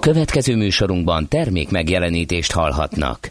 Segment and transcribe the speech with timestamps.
[0.00, 3.30] Következő műsorunkban termék megjelenítést hallhatnak.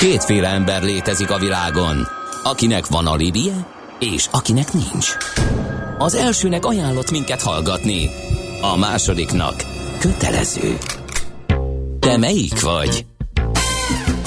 [0.00, 2.08] Kétféle ember létezik a világon,
[2.44, 3.66] akinek van alibije,
[3.98, 5.16] és akinek nincs.
[5.98, 8.08] Az elsőnek ajánlott minket hallgatni,
[8.60, 9.54] a másodiknak
[9.98, 10.78] kötelező.
[11.98, 13.06] Te melyik vagy?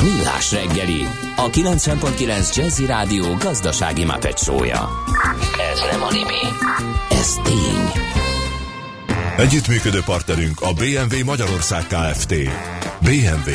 [0.02, 1.04] Millás reggeli,
[1.36, 4.90] a 90.9 Jazzy Rádió gazdasági mapetsója.
[5.74, 6.42] Ez nem animi,
[7.10, 8.15] ez tény.
[9.38, 12.36] Együttműködő partnerünk a BMW Magyarország Kft.
[13.02, 13.52] BMW.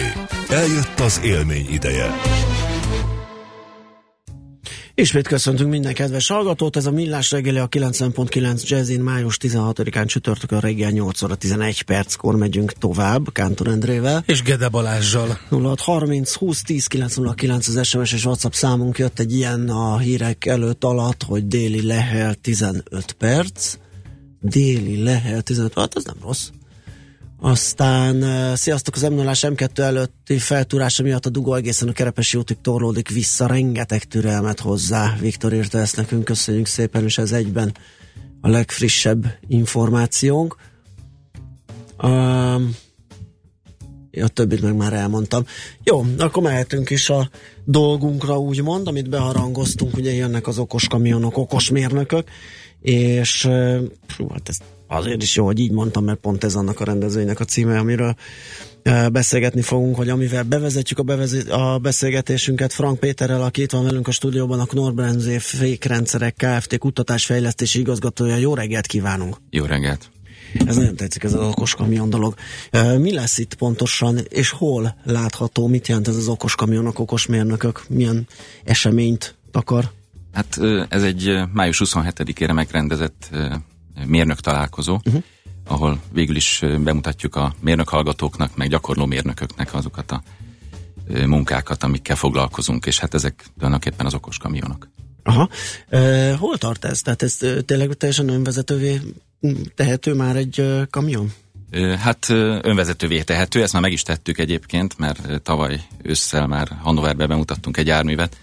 [0.48, 2.10] Eljött az élmény ideje.
[4.94, 10.60] Ismét köszöntünk minden kedves hallgatót, ez a Millás reggeli a 90.9 Jazzin május 16-án csütörtökön
[10.60, 14.22] reggel 8 óra 11 perckor megyünk tovább Kántor Endrével.
[14.26, 15.38] És Gede Balázsjal.
[15.48, 20.84] 0630 20 10 909 az SMS és WhatsApp számunk jött egy ilyen a hírek előtt
[20.84, 23.76] alatt, hogy déli lehel 15 perc
[24.40, 26.48] déli lehel 15, hát ez nem rossz.
[27.42, 32.56] Aztán uh, sziasztok, az m M2 előtti feltúrása miatt a dugó egészen a Kerepesi útig
[32.60, 35.16] torlódik vissza, rengeteg türelmet hozzá.
[35.20, 37.74] Viktor írta ezt nekünk, köszönjük szépen, és ez egyben
[38.40, 40.56] a legfrissebb információnk.
[42.02, 42.74] Um,
[44.22, 45.44] a többit meg már elmondtam.
[45.84, 47.30] Jó, akkor mehetünk is a
[47.64, 52.28] dolgunkra, úgymond, amit beharangoztunk, ugye jönnek az okos kamionok, okos mérnökök,
[52.80, 53.48] és
[54.06, 57.40] fú, hát ez azért is jó, hogy így mondtam, mert pont ez annak a rendezvénynek
[57.40, 58.14] a címe, amiről
[59.12, 64.08] beszélgetni fogunk, hogy amivel bevezetjük a, bevezet, a beszélgetésünket Frank Péterrel, aki itt van velünk
[64.08, 65.00] a stúdióban, a Knorr
[65.38, 66.78] fékrendszerek Kft.
[66.78, 68.36] kutatásfejlesztési igazgatója.
[68.36, 69.36] Jó reggelt kívánunk!
[69.50, 70.10] Jó reggelt!
[70.66, 72.34] Ez nagyon tetszik, ez az okos kamion dolog.
[72.98, 77.84] Mi lesz itt pontosan, és hol látható, mit jelent ez az okos kamionok, okos mérnökök,
[77.88, 78.26] milyen
[78.64, 79.90] eseményt akar?
[80.32, 83.30] Hát ez egy május 27-ére megrendezett
[84.06, 85.22] mérnök találkozó, uh-huh.
[85.66, 90.22] ahol végül is bemutatjuk a mérnök hallgatóknak, meg gyakorló mérnököknek azokat a
[91.26, 94.88] munkákat, amikkel foglalkozunk, és hát ezek tulajdonképpen az okos kamionok.
[95.22, 95.48] Aha.
[95.88, 97.02] E, hol tart ez?
[97.02, 99.00] Tehát ez tényleg teljesen önvezetővé
[99.74, 101.32] tehető már egy kamion?
[101.98, 102.28] Hát
[102.62, 107.86] önvezetővé tehető, ezt már meg is tettük egyébként, mert tavaly ősszel már Hannoverben bemutattunk egy
[107.86, 108.36] járművet,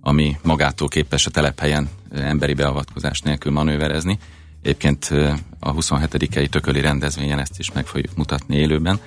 [0.00, 4.18] ami magától képes a telephelyen emberi beavatkozás nélkül manőverezni.
[4.62, 5.08] Egyébként
[5.58, 9.00] a 27-i tököli rendezvényen ezt is meg fogjuk mutatni élőben.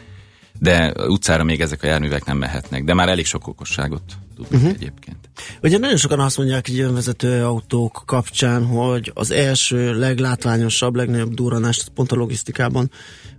[0.59, 4.02] De utcára még ezek a járművek nem mehetnek, de már elég sok okosságot
[4.36, 4.70] tudnak uh-huh.
[4.70, 5.18] egyébként.
[5.62, 11.90] Ugye nagyon sokan azt mondják hogy önvezető autók kapcsán, hogy az első leglátványosabb, legnagyobb durranást
[11.90, 12.92] pont a logisztikában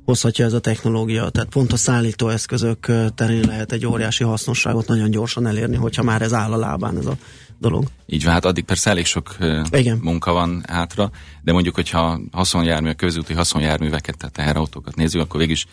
[0.04, 1.28] hozhatja ez a technológia.
[1.28, 6.32] Tehát pont a szállítóeszközök terén lehet egy óriási hasznosságot nagyon gyorsan elérni, hogyha már ez
[6.32, 7.16] áll a lábán ez a
[7.58, 7.84] dolog.
[8.06, 9.36] Így van, hát addig persze elég sok
[9.70, 9.98] Igen.
[10.02, 11.10] munka van hátra,
[11.42, 15.66] de mondjuk, hogyha haszonjármű, közúti haszonjárműveket, tehát teherautókat nézzük, akkor végig is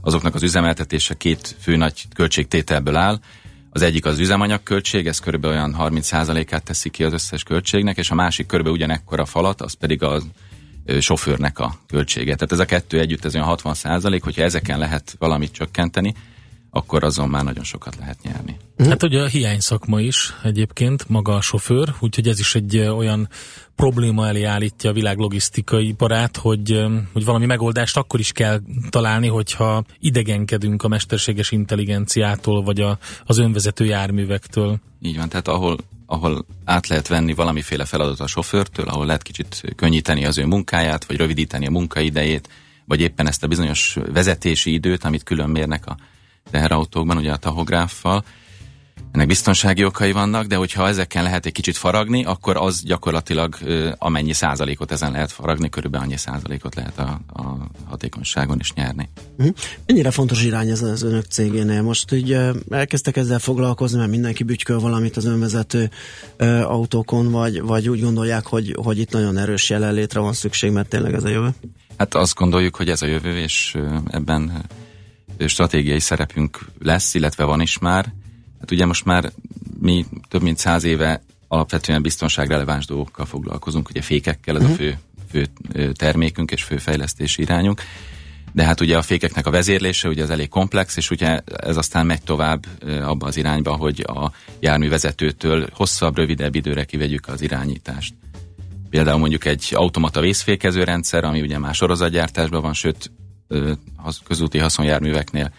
[0.00, 3.20] azoknak az üzemeltetése két fő nagy költségtételből áll.
[3.70, 8.14] Az egyik az üzemanyagköltség, ez körülbelül olyan 30%-át teszi ki az összes költségnek, és a
[8.14, 10.20] másik körülbelül ugyanekkor a falat, az pedig a
[11.00, 12.34] sofőrnek a költsége.
[12.34, 16.14] Tehát ez a kettő együtt ez olyan 60 százalék, hogyha ezeken lehet valamit csökkenteni,
[16.70, 18.56] akkor azon már nagyon sokat lehet nyerni.
[18.78, 23.28] Hát ugye a hiány szakma is egyébként, maga a sofőr, úgyhogy ez is egy olyan
[23.76, 29.28] probléma elé állítja a világ logisztikai iparát, hogy, hogy valami megoldást akkor is kell találni,
[29.28, 34.78] hogyha idegenkedünk a mesterséges intelligenciától, vagy a, az önvezető járművektől.
[35.02, 35.76] Így van, tehát ahol,
[36.06, 41.04] ahol át lehet venni valamiféle feladat a sofőrtől, ahol lehet kicsit könnyíteni az ő munkáját,
[41.04, 42.48] vagy rövidíteni a munkaidejét,
[42.84, 45.96] vagy éppen ezt a bizonyos vezetési időt, amit külön mérnek a
[46.50, 48.24] teherautókban, ugye a tahográffal.
[49.12, 53.56] Ennek biztonsági okai vannak, de hogyha ezeken lehet egy kicsit faragni, akkor az gyakorlatilag
[53.98, 57.56] amennyi százalékot ezen lehet faragni, körülbelül annyi százalékot lehet a, a
[57.88, 59.08] hatékonyságon is nyerni.
[59.38, 59.54] Uh-huh.
[59.86, 61.82] Mennyire fontos irány ez az önök cégénél?
[61.82, 62.36] Most így
[62.70, 65.90] elkezdtek ezzel foglalkozni, mert mindenki bütyköl valamit az önvezető
[66.62, 71.14] autókon, vagy, vagy úgy gondolják, hogy, hogy itt nagyon erős jelenlétre van szükség, mert tényleg
[71.14, 71.48] ez a jövő?
[71.98, 73.76] Hát azt gondoljuk, hogy ez a jövő, és
[74.10, 74.64] ebben
[75.46, 78.12] stratégiai szerepünk lesz, illetve van is már.
[78.60, 79.32] Hát ugye most már
[79.80, 84.78] mi több mint száz éve alapvetően biztonságreleváns dolgokkal foglalkozunk, ugye fékekkel, ez uh-huh.
[84.78, 84.92] a mhm.
[85.30, 87.82] fő, fő termékünk és fő fejlesztési irányunk.
[88.52, 92.06] De hát ugye a fékeknek a vezérlése ugye az elég komplex, és ugye ez aztán
[92.06, 98.14] megy tovább abba az irányba, hogy a járművezetőtől hosszabb, rövidebb időre kivegyük az irányítást.
[98.90, 103.10] Például mondjuk egy automata vészfékező rendszer, ami ugye már sorozatgyártásban van, sőt
[104.24, 105.52] közúti haszonjárműveknél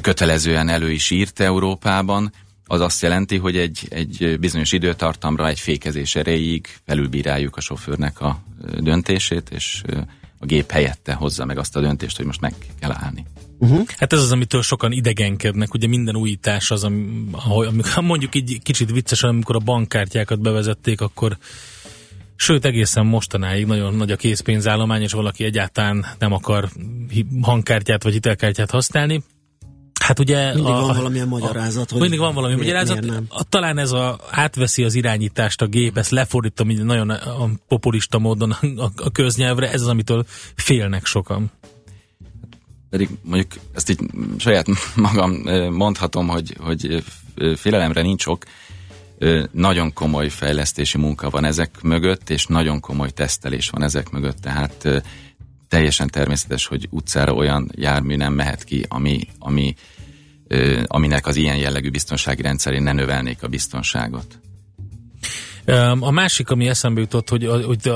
[0.00, 2.32] kötelezően elő is írt Európában,
[2.66, 8.42] az azt jelenti, hogy egy, egy bizonyos időtartamra, egy fékezés erejéig felülbíráljuk a sofőrnek a
[8.78, 9.82] döntését, és
[10.38, 13.24] a gép helyette hozza meg azt a döntést, hogy most meg kell állni.
[13.58, 13.86] Uh-huh.
[13.96, 16.86] Hát ez az, amitől sokan idegenkednek, ugye minden újítás az,
[17.30, 21.38] ahogy, amikor mondjuk így kicsit viccesen, amikor a bankkártyákat bevezették, akkor
[22.42, 26.68] Sőt, egészen mostanáig nagyon nagy a készpénzállomány, és valaki egyáltalán nem akar
[27.42, 29.22] hangkártyát vagy hitelkártyát használni.
[30.00, 30.54] Hát ugye...
[30.54, 31.90] Mindig a, van valamilyen magyarázat.
[31.90, 33.04] A, hogy mindig van valami miért, magyarázat.
[33.04, 37.50] Miért a, talán ez a, átveszi az irányítást a gép, ezt lefordítom nagyon a, a
[37.68, 41.50] populista módon a, a köznyelvre, ez az, amitől félnek sokan.
[42.90, 44.00] Pedig mondjuk ezt így
[44.38, 44.66] saját
[44.96, 45.32] magam
[45.72, 47.04] mondhatom, hogy, hogy
[47.56, 48.44] félelemre nincs ok,
[49.50, 55.02] nagyon komoly fejlesztési munka van ezek mögött, és nagyon komoly tesztelés van ezek mögött, tehát
[55.68, 59.74] teljesen természetes, hogy utcára olyan jármű nem mehet ki, ami, ami,
[60.86, 64.40] aminek az ilyen jellegű biztonsági rendszerén ne növelnék a biztonságot.
[65.98, 67.88] A másik, ami eszembe jutott, hogy, hogy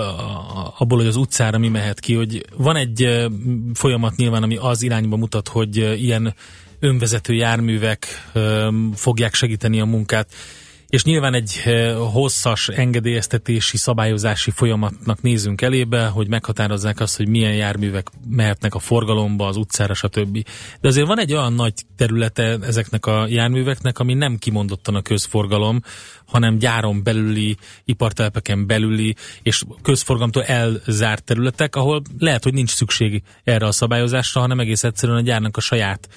[0.78, 3.26] abból, hogy az utcára mi mehet ki, hogy van egy
[3.74, 6.34] folyamat nyilván, ami az irányba mutat, hogy ilyen
[6.78, 8.06] önvezető járművek
[8.94, 10.28] fogják segíteni a munkát
[10.88, 17.54] és nyilván egy eh, hosszas engedélyeztetési, szabályozási folyamatnak nézünk elébe, hogy meghatározzák azt, hogy milyen
[17.54, 20.44] járművek mehetnek a forgalomba, az utcára, stb.
[20.80, 25.80] De azért van egy olyan nagy területe ezeknek a járműveknek, ami nem kimondottan a közforgalom,
[26.26, 33.66] hanem gyáron belüli, ipartelepeken belüli, és közforgalomtól elzárt területek, ahol lehet, hogy nincs szükség erre
[33.66, 36.08] a szabályozásra, hanem egész egyszerűen a gyárnak a saját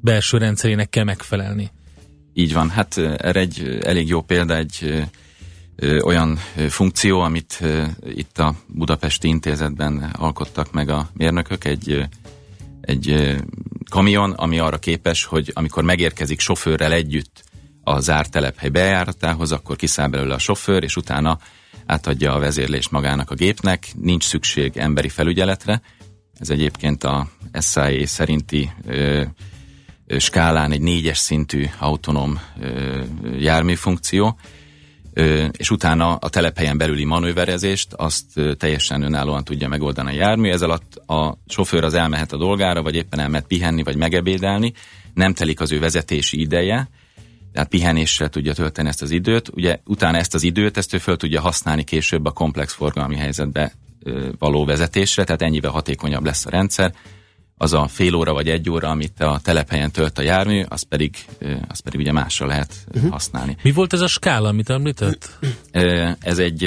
[0.00, 1.70] belső rendszerének kell megfelelni.
[2.38, 5.04] Így van, hát erre egy elég jó példa, egy
[5.76, 6.36] ö, olyan
[6.68, 7.84] funkció, amit ö,
[8.14, 12.08] itt a Budapesti Intézetben alkottak meg a mérnökök, egy,
[12.80, 13.34] egy ö,
[13.90, 17.44] kamion, ami arra képes, hogy amikor megérkezik sofőrrel együtt
[17.82, 21.38] a zárt telephely bejáratához, akkor kiszáll belőle a sofőr, és utána
[21.86, 25.82] átadja a vezérlést magának a gépnek, nincs szükség emberi felügyeletre.
[26.38, 27.28] Ez egyébként a
[27.60, 29.22] SIA szerinti ö,
[30.18, 32.40] skálán egy négyes szintű autonóm
[33.38, 34.38] járműfunkció,
[35.50, 38.24] és utána a telephelyen belüli manőverezést azt
[38.58, 40.50] teljesen önállóan tudja megoldani a jármű.
[40.50, 44.72] Ez alatt a sofőr az elmehet a dolgára, vagy éppen elmehet pihenni, vagy megebédelni,
[45.14, 46.88] nem telik az ő vezetési ideje,
[47.52, 49.48] tehát pihenéssel tudja tölteni ezt az időt.
[49.48, 53.72] Ugye utána ezt az időt, ezt ő föl tudja használni később a komplex forgalmi helyzetbe
[54.38, 56.94] való vezetésre, tehát ennyivel hatékonyabb lesz a rendszer
[57.58, 61.16] az a fél óra vagy egy óra, amit a telephelyen tölt a jármű, az pedig,
[61.68, 63.10] az pedig ugye másra lehet uh-huh.
[63.10, 63.56] használni.
[63.62, 65.38] Mi volt ez a skála, amit említett?
[66.20, 66.64] Ez egy,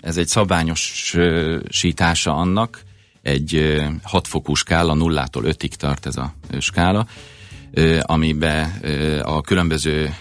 [0.00, 1.14] ez egy szabványos
[1.68, 2.82] sítása annak,
[3.22, 7.06] egy hatfokú skála, nullától ötig tart ez a skála,
[8.00, 8.70] amiben
[9.22, 10.14] a különböző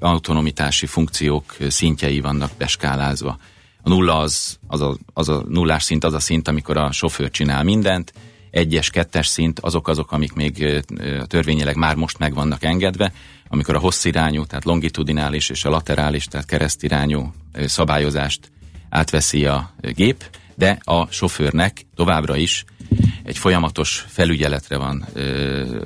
[0.00, 3.38] autonomitási funkciók szintjei vannak beskálázva.
[3.82, 7.30] A nulla az, az, a, az a nullás szint, az a szint, amikor a sofőr
[7.30, 8.12] csinál mindent,
[8.54, 10.84] egyes, kettes szint azok azok, amik még
[11.26, 13.12] törvényileg már most meg vannak engedve,
[13.48, 17.32] amikor a hosszirányú, tehát longitudinális és a laterális, tehát keresztirányú
[17.66, 18.50] szabályozást
[18.88, 20.24] átveszi a gép,
[20.54, 22.64] de a sofőrnek továbbra is
[23.22, 25.04] egy folyamatos felügyeletre van,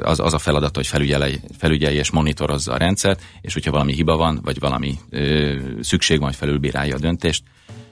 [0.03, 4.17] az, az a feladat, hogy felügyelje, felügyelje és monitorozza a rendszert, és hogyha valami hiba
[4.17, 4.99] van, vagy valami
[5.81, 7.43] szükség van, hogy felülbírálja a döntést,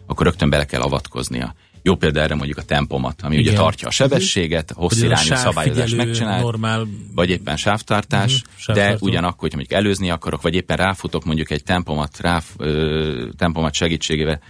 [0.06, 1.54] akkor rögtön bele kell avatkoznia.
[1.86, 3.46] Jó példa erre mondjuk a tempomat, ami Igen.
[3.46, 6.86] ugye tartja a sebességet, hosszirányú szabályozás megcsinál, normál...
[7.14, 11.62] vagy éppen sávtartás, uh-huh, de ugyanakkor, hogy mondjuk előzni akarok, vagy éppen ráfutok mondjuk egy
[11.62, 14.40] tempomat, rá, ö, tempomat segítségével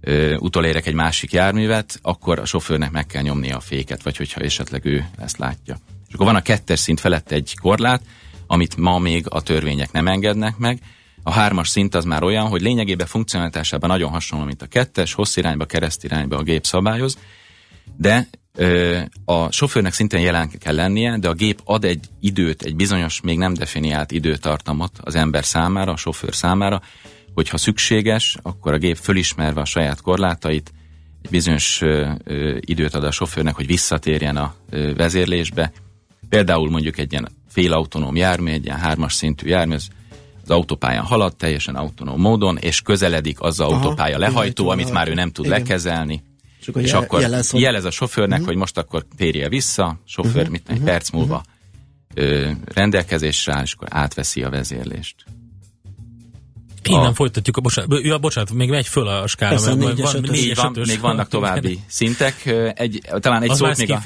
[0.00, 4.40] ö, utolérek egy másik járművet, akkor a sofőrnek meg kell nyomnia a féket, vagy hogyha
[4.40, 5.78] esetleg ő ezt látja.
[6.08, 8.02] És akkor van a kettes szint felett egy korlát,
[8.46, 10.80] amit ma még a törvények nem engednek meg,
[11.28, 15.64] a hármas szint az már olyan, hogy lényegében funkcionalitásában nagyon hasonló, mint a kettes, hosszirányba,
[15.64, 17.18] keresztirányba a gép szabályoz,
[17.96, 22.76] de ö, a sofőrnek szintén jelen kell lennie, de a gép ad egy időt, egy
[22.76, 26.82] bizonyos, még nem definiált időtartamot az ember számára, a sofőr számára,
[27.34, 30.72] hogyha szükséges, akkor a gép fölismerve a saját korlátait,
[31.22, 35.72] egy bizonyos ö, ö, időt ad a sofőrnek, hogy visszatérjen a ö, vezérlésbe.
[36.28, 39.88] Például mondjuk egy ilyen félautonóm jármű, egy ilyen hármas szintű jármű, az
[40.50, 45.14] az autópályán halad, teljesen autonóm módon, és közeledik az, az autópálya lehajtó, amit már ő
[45.14, 45.58] nem tud Igen.
[45.58, 46.22] lekezelni.
[46.60, 47.60] És akkor, és jel, akkor jelez, hogy...
[47.60, 48.46] jelez a sofőrnek, uh-huh.
[48.46, 50.50] hogy most akkor térje vissza, sofőr uh-huh.
[50.50, 50.88] mit egy uh-huh.
[50.88, 51.42] perc múlva
[52.16, 52.32] uh-huh.
[52.32, 55.14] ö, rendelkezésre áll, és akkor átveszi a vezérlést.
[56.82, 57.14] Innen a...
[57.14, 59.50] folytatjuk a bocsánat, ja, bocsánat, még megy föl a skála.
[59.50, 62.46] Persze, négyes, van, négyes, van, még vannak további szintek.
[62.74, 64.00] Egy, talán egy az szót még a,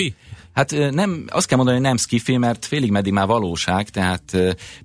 [0.53, 4.23] Hát nem, azt kell mondani, hogy nem skifi, mert félig meddig már valóság, tehát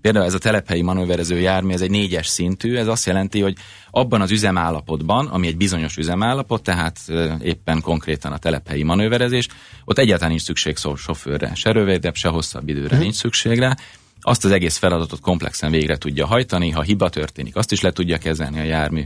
[0.02, 3.56] például ez a telephelyi manőverező jármű, ez egy négyes szintű, ez azt jelenti, hogy
[3.92, 7.00] abban az üzemállapotban, ami egy bizonyos üzemállapot, tehát
[7.42, 9.48] éppen konkrétan a telephelyi manőverezés,
[9.86, 13.00] ott egyáltalán nincs szükség sofőrre, se rövidebb, se hosszabb időre hmm.
[13.00, 13.76] nincs szükség rá,
[14.22, 18.18] azt az egész feladatot komplexen végre tudja hajtani, ha hiba történik, azt is le tudja
[18.18, 19.04] kezelni a jármű.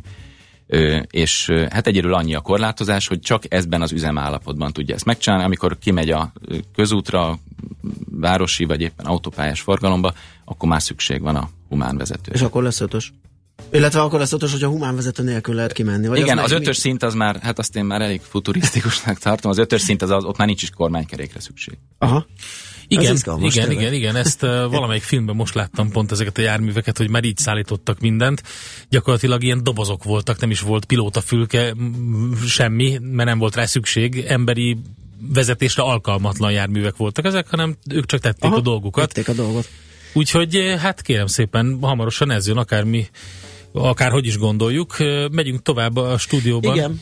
[1.10, 5.78] És hát egyedül annyi a korlátozás, hogy csak ezben az üzemállapotban tudja ezt megcsinálni, amikor
[5.80, 6.32] kimegy a
[6.75, 7.40] közútra,
[8.12, 10.13] városi vagy éppen autópályás forgalomba,
[10.46, 12.32] akkor már szükség van a humán vezető.
[12.34, 13.13] És akkor lesz ötös?
[13.72, 16.08] Illetve akkor lesz ötös, hogy a humán vezető nélkül lehet kimenni.
[16.08, 16.82] Vagy Igen, az, az ötös mi?
[16.82, 20.24] szint az már, hát azt én már elég futurisztikusnak tartom, az ötös szint az, az
[20.24, 21.78] ott már nincs is kormánykerékre szükség.
[21.98, 22.25] Aha.
[22.92, 24.42] Igen, izgalmas, igen, igen, igen, ezt
[24.76, 28.44] valamelyik filmben most láttam pont ezeket a járműveket, hogy már így szállítottak mindent.
[28.90, 31.76] Gyakorlatilag ilyen dobozok voltak, nem is volt pilótafülke,
[32.48, 34.26] semmi, mert nem volt rá szükség.
[34.28, 34.78] Emberi
[35.34, 39.08] vezetésre alkalmatlan járművek voltak ezek, hanem ők csak tették Aha, a dolgukat.
[39.14, 39.70] Tették a dolgot.
[40.14, 43.08] Úgyhogy hát kérem szépen, hamarosan ez jön, akármi,
[43.72, 44.98] akárhogy is gondoljuk.
[45.32, 46.76] Megyünk tovább a stúdióban.
[46.76, 47.02] Igen.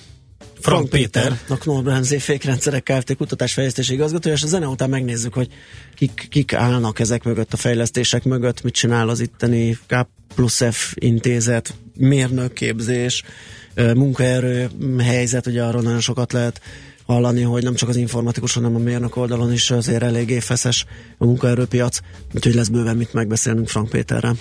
[0.59, 3.15] Frank, Péter, a Knorr fékrendszerek Kft.
[3.15, 5.47] kutatásfejlesztési igazgatója, és a zene után megnézzük, hogy
[5.95, 10.93] kik, kik állnak ezek mögött, a fejlesztések mögött, mit csinál az itteni K plusz F
[10.95, 13.23] intézet, mérnökképzés,
[13.75, 14.69] munkaerő
[14.99, 16.61] helyzet, ugye arról nagyon sokat lehet
[17.05, 20.85] hallani, hogy nem csak az informatikus, hanem a mérnök oldalon is azért eléggé feszes
[21.17, 21.99] a munkaerőpiac,
[22.33, 24.35] úgyhogy lesz bőven mit megbeszélnünk Frank Péterrel.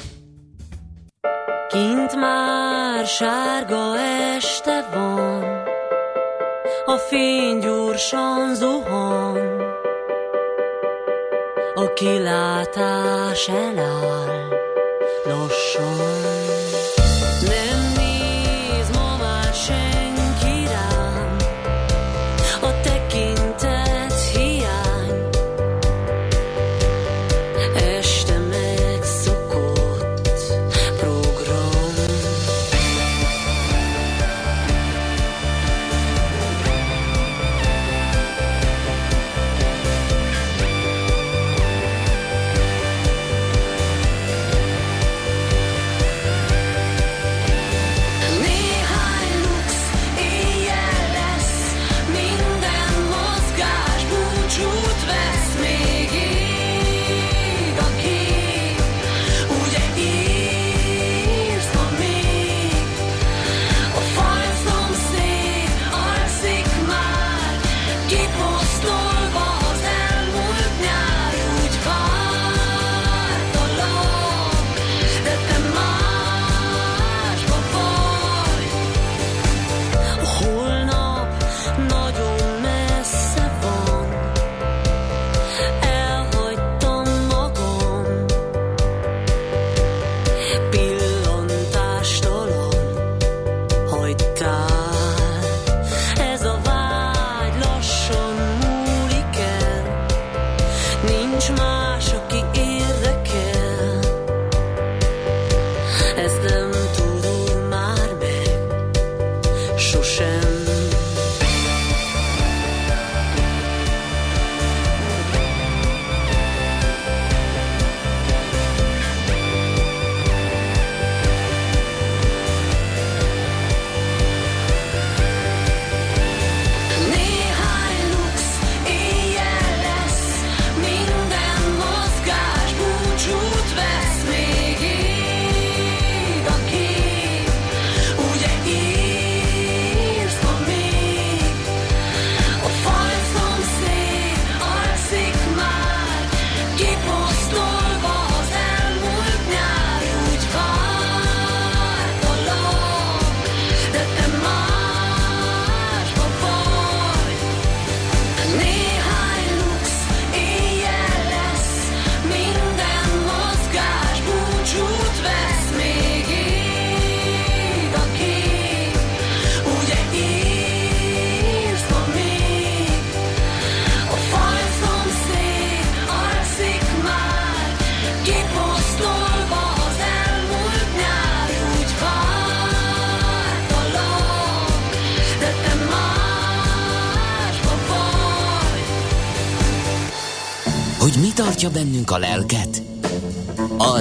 [1.69, 3.99] Kint már sárga
[4.37, 5.38] este van
[6.88, 9.61] a fény gyorsan zuhan,
[11.75, 14.49] a kilátás eláll
[15.25, 16.38] lassan.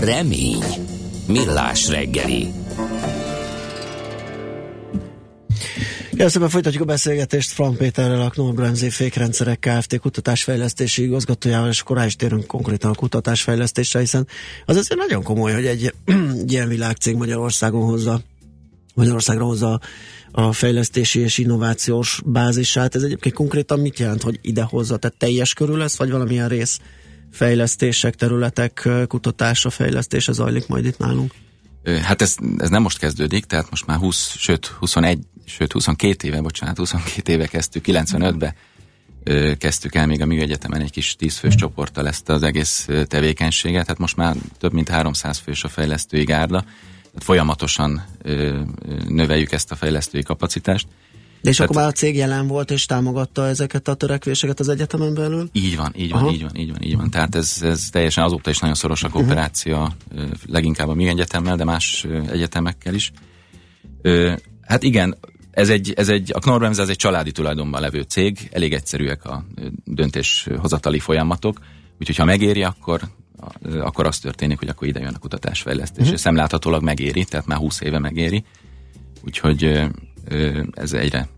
[0.08, 0.64] Remény.
[1.28, 2.48] Millás reggeli.
[6.18, 10.00] Először folytatjuk a beszélgetést Frank Péterrel, a Knorr Bremzé fékrendszerek Kft.
[10.00, 14.28] kutatásfejlesztési igazgatójával, és akkor is térünk konkrétan a kutatásfejlesztésre, hiszen
[14.66, 15.94] az azért nagyon komoly, hogy egy
[16.54, 18.22] ilyen világcég Magyarországon hozza
[18.96, 19.80] Magyarországra hozza
[20.32, 22.96] a fejlesztési és innovációs bázisát.
[22.96, 24.98] Ez egyébként konkrétan mit jelent, hogy ide hozza?
[24.98, 26.80] Tehát teljes körül lesz, vagy valamilyen rész
[27.32, 31.34] fejlesztések, területek kutatása, fejlesztése zajlik majd itt nálunk?
[32.02, 36.42] Hát ez, ez nem most kezdődik, tehát most már 20, sőt 21, sőt 22 éve,
[36.42, 38.56] bocsánat, 22 éve kezdtük, 95-be
[39.58, 43.98] kezdtük el még a Műegyetemen egy kis 10 fős csoporttal ezt az egész tevékenységet, hát
[43.98, 48.06] most már több mint 300 fős a fejlesztői gárda, tehát folyamatosan
[49.08, 50.88] növeljük ezt a fejlesztői kapacitást.
[51.42, 54.70] De és Tehát, akkor már a cég jelen volt és támogatta ezeket a törekvéseket az
[54.70, 55.50] egyetemen belül?
[55.52, 56.32] Így van, így van, Aha.
[56.32, 57.10] így van, így van, így van.
[57.10, 60.30] Tehát ez, ez teljesen azóta is nagyon szoros a kooperáció, uh-huh.
[60.46, 63.12] leginkább a mi egyetemmel, de más egyetemekkel is.
[64.62, 65.18] Hát igen,
[65.52, 69.46] ez egy, ez egy, a Knorr ez egy családi tulajdonban levő cég, elég egyszerűek a
[69.84, 71.60] döntéshozatali folyamatok,
[72.00, 73.02] úgyhogy ha megéri, akkor
[73.80, 76.04] akkor az történik, hogy akkor ide jön a kutatásfejlesztés.
[76.04, 76.20] Uh-huh.
[76.20, 78.44] Szemláthatólag megéri, tehát már 20 éve megéri,
[79.24, 79.88] úgyhogy
[80.72, 81.30] ez egyre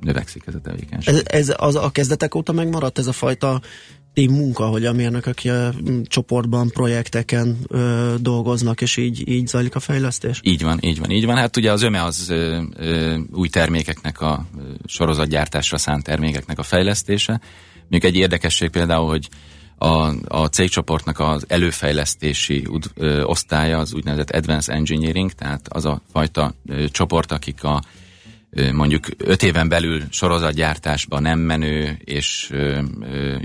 [0.00, 1.14] növekszik ez a tevékenység.
[1.14, 3.60] Ez, ez az a kezdetek óta megmaradt ez a fajta
[4.14, 5.40] team munka, hogy a mérnökök
[6.04, 10.40] csoportban, projekteken ö, dolgoznak, és így, így zajlik a fejlesztés?
[10.42, 11.36] Így van, így van, így van.
[11.36, 14.46] Hát ugye az ÖME az ö, ö, új termékeknek a
[14.84, 17.40] sorozatgyártásra szánt termékeknek a fejlesztése.
[17.80, 19.28] Mondjuk egy érdekesség például, hogy
[19.78, 26.00] a, a cégcsoportnak az előfejlesztési ud, ö, osztálya az úgynevezett Advanced Engineering, tehát az a
[26.12, 27.99] fajta ö, csoport, akik a ö,
[28.72, 32.52] mondjuk öt éven belül sorozatgyártásba nem menő, és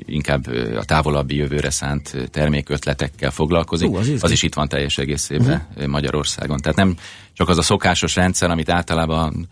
[0.06, 0.48] inkább
[0.78, 5.88] a távolabbi jövőre szánt termékötletekkel foglalkozik, uh, az, az is itt van teljes egészében uh-huh.
[5.88, 6.58] Magyarországon.
[6.58, 6.96] Tehát nem
[7.34, 9.48] csak az a szokásos rendszer, amit általában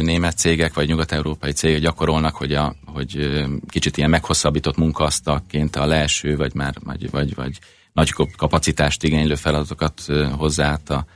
[0.00, 6.36] német cégek vagy nyugat-európai cégek gyakorolnak, hogy, a, hogy kicsit ilyen meghosszabbított munkaasztalként a leeső,
[6.36, 7.58] vagy már vagy, vagy, vagy
[7.92, 10.02] nagy kapacitást igénylő feladatokat
[10.36, 11.06] hozzá a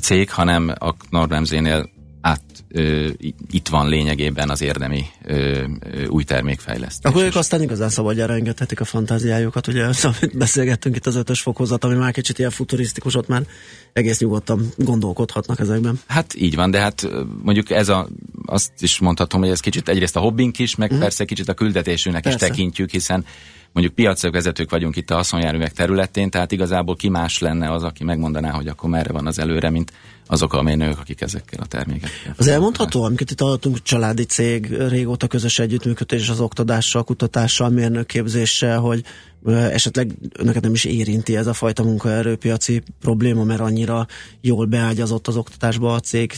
[0.00, 3.08] cég, hanem a Nordremzénél át ö,
[3.50, 7.10] itt van lényegében az érdemi ö, ö, új termékfejlesztés.
[7.10, 11.84] Akkor ők aztán igazán szabadjára engedhetik a fantáziájukat, ugye amit beszélgettünk itt az ötös fokozat,
[11.84, 13.46] ami már kicsit ilyen futurisztikus, ott már
[13.92, 16.00] egész nyugodtan gondolkodhatnak ezekben.
[16.06, 17.08] Hát így van, de hát
[17.42, 18.08] mondjuk ez a,
[18.46, 20.98] azt is mondhatom, hogy ez kicsit egyrészt a hobbink is, meg mm.
[20.98, 22.44] persze kicsit a küldetésünknek persze.
[22.44, 23.24] is tekintjük, hiszen
[23.72, 28.50] mondjuk piacvezetők vagyunk itt a haszonjárművek területén, tehát igazából ki más lenne az, aki megmondaná,
[28.50, 29.92] hogy akkor merre van az előre, mint
[30.26, 32.34] azok a mérnökök, akik ezekkel a termékekkel.
[32.36, 39.04] Az elmondható, amiket itt hallottunk, családi cég, régóta közös együttműködés az oktatással, kutatással, mérnökképzéssel, hogy
[39.46, 44.06] esetleg önöket nem is érinti ez a fajta munkaerőpiaci probléma, mert annyira
[44.40, 46.32] jól beágyazott az oktatásba a cég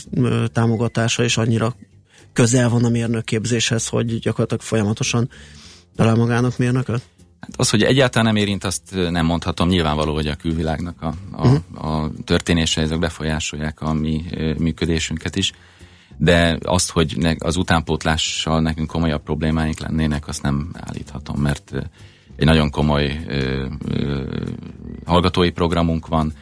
[0.51, 1.75] támogatása, és annyira
[2.33, 5.29] közel van a mérnökképzéshez, hogy gyakorlatilag folyamatosan
[5.95, 7.01] talál magának mérnököt?
[7.43, 9.67] Hát az, hogy egyáltalán nem érint, azt nem mondhatom.
[9.67, 12.03] Nyilvánvaló, hogy a külvilágnak a, a, uh-huh.
[12.03, 14.23] a történése, ezek befolyásolják a mi
[14.57, 15.51] működésünket is.
[16.17, 21.71] De azt, hogy az utánpótlással nekünk komolyabb problémáink lennének, azt nem állíthatom, mert
[22.35, 24.23] egy nagyon komoly ö, ö,
[25.05, 26.33] hallgatói programunk van,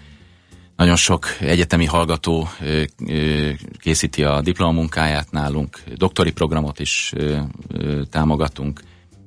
[0.75, 8.01] nagyon sok egyetemi hallgató ö, ö, készíti a diplomamunkáját nálunk, doktori programot is ö, ö,
[8.09, 8.81] támogatunk,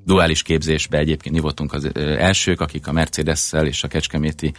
[0.04, 4.52] duális képzésbe egyébként mi voltunk az elsők, akik a Mercedes-szel és a Kecskeméti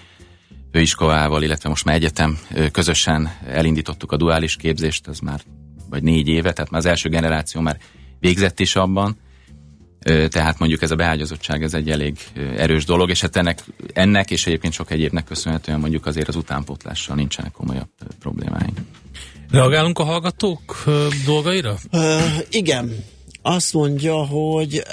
[0.71, 2.39] főiskolával, illetve most már egyetem
[2.71, 5.41] közösen elindítottuk a duális képzést, az már
[5.89, 7.77] vagy négy éve, tehát már az első generáció már
[8.19, 9.17] végzett is abban,
[10.27, 12.17] tehát mondjuk ez a beágyazottság ez egy elég
[12.58, 17.15] erős dolog, és hát ennek, ennek és egyébként sok egyébnek köszönhetően mondjuk azért az utánpótlással
[17.15, 18.77] nincsenek komolyabb problémáink.
[19.49, 20.84] Reagálunk a hallgatók
[21.25, 21.75] dolgaira?
[21.91, 22.01] Uh,
[22.49, 23.03] igen,
[23.47, 24.84] azt mondja, hogy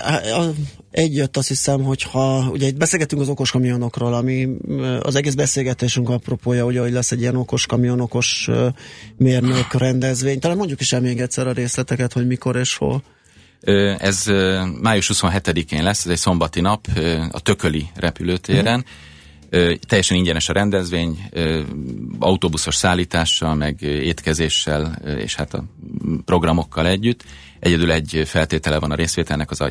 [0.90, 4.48] egyött azt hiszem, hogy ha, ugye itt beszélgetünk az okos kamionokról, ami
[5.02, 8.50] az egész beszélgetésünk apropója, ugye, hogy lesz egy ilyen okos kamion, okos
[9.16, 10.38] mérnök rendezvény.
[10.38, 13.02] Talán mondjuk is el még egyszer a részleteket, hogy mikor és hol.
[13.98, 14.24] Ez
[14.80, 16.86] május 27-én lesz, ez egy szombati nap
[17.30, 18.84] a Tököli repülőtéren.
[19.50, 19.78] Hmm.
[19.88, 21.28] Teljesen ingyenes a rendezvény,
[22.18, 25.64] autóbuszos szállítással, meg étkezéssel, és hát a
[26.24, 27.24] programokkal együtt.
[27.62, 29.70] Egyedül egy feltétele van a részvételnek, az a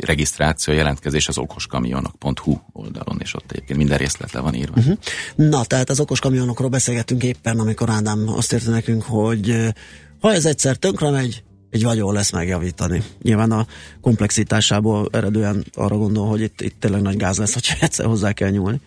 [0.00, 4.74] regisztráció, jelentkezés az okoskamionok.hu oldalon, és ott egyébként minden részlet le van írva.
[4.76, 4.96] Uh-huh.
[5.34, 9.72] Na, tehát az okos kamionokról beszélgettünk éppen, amikor Ádám azt érte nekünk, hogy
[10.20, 13.02] ha ez egyszer tönkre megy, egy vagyon lesz megjavítani.
[13.22, 13.66] Nyilván a
[14.00, 18.50] komplexitásából eredően arra gondol, hogy itt, itt tényleg nagy gáz lesz, hogyha egyszer hozzá kell
[18.50, 18.80] nyúlni.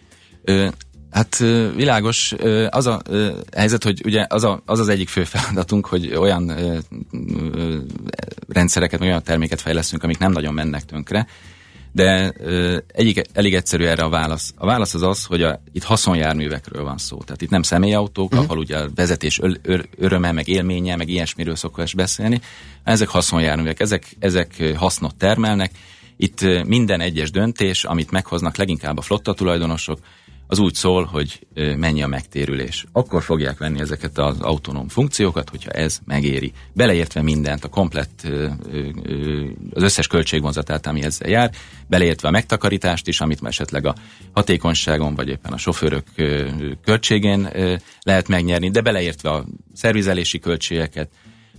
[0.43, 0.67] Ö,
[1.11, 1.37] Hát
[1.75, 2.33] világos,
[2.69, 3.01] az a
[3.55, 6.51] helyzet, hogy ugye az, a, az az egyik fő feladatunk, hogy olyan
[8.47, 11.27] rendszereket, olyan terméket fejlesztünk, amik nem nagyon mennek tönkre,
[11.91, 12.33] de
[12.87, 14.53] egyik, elég egyszerű erre a válasz.
[14.57, 17.17] A válasz az az, hogy a, itt haszonjárművekről van szó.
[17.17, 18.45] Tehát itt nem személyautók, uh-huh.
[18.45, 22.41] ahol ugye a vezetés ör, ör, öröme, meg élménye, meg ilyesmiről szokás beszélni.
[22.83, 25.71] Ezek haszonjárművek, ezek, ezek hasznot termelnek.
[26.17, 29.99] Itt minden egyes döntés, amit meghoznak leginkább a flotta tulajdonosok,
[30.51, 32.85] az úgy szól, hogy mennyi a megtérülés.
[32.91, 36.51] Akkor fogják venni ezeket az autonóm funkciókat, hogyha ez megéri.
[36.73, 38.27] Beleértve mindent, a komplett,
[39.73, 41.51] az összes költségvonzatát, ami ezzel jár,
[41.87, 43.95] beleértve a megtakarítást is, amit esetleg a
[44.33, 46.05] hatékonyságon, vagy éppen a sofőrök
[46.83, 47.49] költségén
[48.01, 51.09] lehet megnyerni, de beleértve a szervizelési költségeket,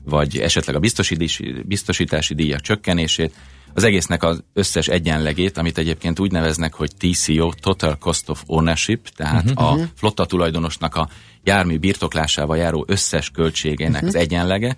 [0.04, 3.34] vagy esetleg a biztosítási, biztosítási díjak csökkenését,
[3.74, 9.08] az egésznek az összes egyenlegét, amit egyébként úgy neveznek, hogy TCO, Total Cost of Ownership,
[9.08, 9.82] tehát uh-huh.
[9.82, 11.08] a flotta tulajdonosnak a
[11.44, 14.08] jármű birtoklásával járó összes költségének uh-huh.
[14.08, 14.76] az egyenlege,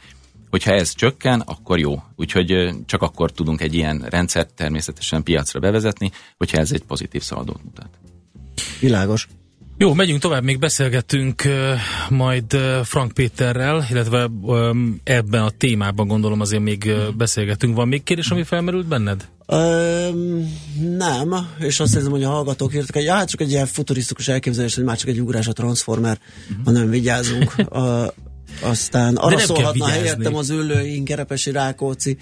[0.50, 2.02] hogyha ez csökken, akkor jó.
[2.16, 7.64] Úgyhogy csak akkor tudunk egy ilyen rendszert természetesen piacra bevezetni, hogyha ez egy pozitív szaladót
[7.64, 7.88] mutat.
[8.80, 9.28] Világos.
[9.78, 11.42] Jó, megyünk tovább, még beszélgetünk
[12.08, 14.30] majd Frank Péterrel, illetve
[15.04, 17.76] ebben a témában gondolom azért még uh, beszélgetünk.
[17.76, 19.28] Van még kérdés, ami felmerült benned?
[19.46, 20.52] Um,
[20.96, 24.74] nem, és azt hiszem, hogy a hallgatók írtak, hogy hát csak egy ilyen futurisztikus elképzelés,
[24.74, 26.18] hogy már csak egy ugrás a Transformer,
[26.50, 26.64] uh-huh.
[26.64, 27.54] ha nem vigyázunk.
[27.70, 28.06] uh,
[28.62, 32.16] aztán arra szólhatna helyettem az ülőink, Kerepesi Rákóczi,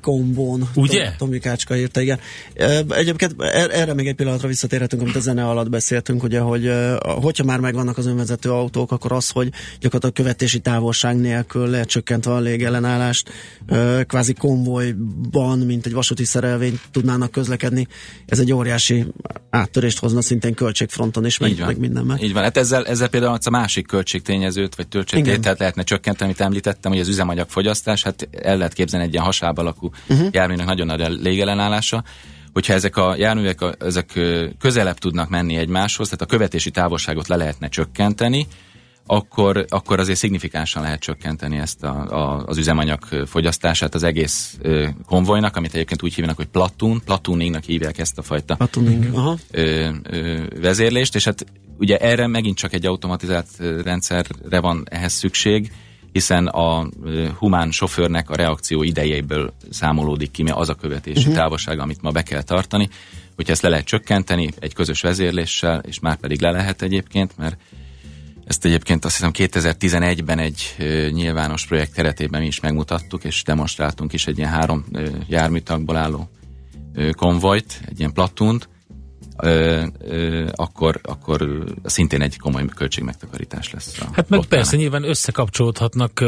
[0.00, 0.68] kombón.
[0.74, 1.12] Ugye?
[1.18, 2.18] Tomikácska írta, igen.
[2.88, 6.70] Egyébként er, erre még egy pillanatra visszatérhetünk, amit a zene alatt beszéltünk, ugye, hogy
[7.00, 9.48] hogyha már megvannak az önvezető autók, akkor az, hogy
[9.80, 13.30] gyakorlatilag követési távolság nélkül lecsökkentve a légellenállást,
[14.06, 17.86] kvázi konvojban, mint egy vasúti szerelvény tudnának közlekedni,
[18.26, 19.06] ez egy óriási
[19.50, 22.18] áttörést hozna szintén költségfronton is, meg, meg mindenben.
[22.22, 26.92] Így van, hát ezzel, ezzel például a másik költségtényezőt, vagy töltségtételt lehetne csökkenteni, amit említettem,
[26.92, 30.28] hogy az üzemanyagfogyasztás, hát el lehet képzelni egy ilyen hasább láb alakú uh-huh.
[30.30, 32.04] járműnek nagyon nagy a légellenállása,
[32.52, 34.20] hogyha ezek a járművek ezek
[34.58, 38.46] közelebb tudnak menni egymáshoz, tehát a követési távolságot le lehetne csökkenteni,
[39.06, 44.88] akkor, akkor azért szignifikánsan lehet csökkenteni ezt a, a, az üzemanyag fogyasztását az egész ö,
[45.06, 48.54] konvojnak, amit egyébként úgy hívnak, hogy platún, platúningnak hívják ezt a fajta
[49.14, 49.36] Aha.
[49.50, 51.46] Ö, ö, vezérlést, és hát
[51.78, 53.48] ugye erre megint csak egy automatizált
[53.84, 55.72] rendszerre van ehhez szükség,
[56.12, 56.88] hiszen a
[57.38, 61.34] humán sofőrnek a reakció idejéből számolódik ki, mi az a követési uh-huh.
[61.34, 62.88] távolság, amit ma be kell tartani.
[63.36, 67.56] Hogyha ezt le lehet csökkenteni egy közös vezérléssel, és már pedig le lehet egyébként, mert
[68.44, 70.74] ezt egyébként azt hiszem 2011-ben egy
[71.10, 74.84] nyilvános projekt keretében mi is megmutattuk, és demonstráltunk is egy ilyen három
[75.28, 76.30] járműtagból álló
[77.16, 78.68] konvojt, egy ilyen platunt,
[79.42, 83.98] ö, ö, akkor, akkor szintén egy komoly költségmegtakarítás lesz.
[84.00, 84.48] A hát meg flottának.
[84.48, 86.24] persze, nyilván összekapcsolódhatnak,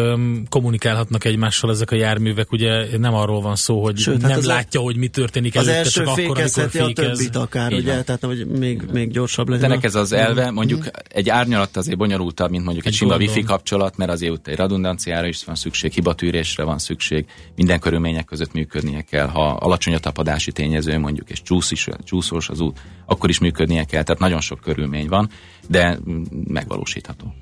[0.48, 4.81] kommunikálhatnak egymással ezek a járművek, ugye nem arról van szó, hogy Sőt, nem hát látja,
[4.81, 6.88] a, hogy mi történik az előtte, első csak akkor, amikor fékez.
[6.88, 8.05] a többit akár, Így ugye, van.
[8.05, 9.70] tehát hogy még, még gyorsabb legyen.
[9.70, 10.88] Ennek ez az elve, mondjuk mm.
[11.09, 15.27] egy árnyalat azért bonyolultabb, mint mondjuk egy, egy sima wifi kapcsolat, mert azért egy redundanciára
[15.27, 20.53] is van szükség, hibatűrésre van szükség, minden körülmények között működnie kell, ha alacsony a tapadási
[20.53, 25.09] tényező mondjuk, és csúszis, csúszós az út, akkor is működnie kell, tehát nagyon sok körülmény
[25.09, 25.29] van,
[25.69, 25.99] de
[26.47, 27.35] megvalósítható.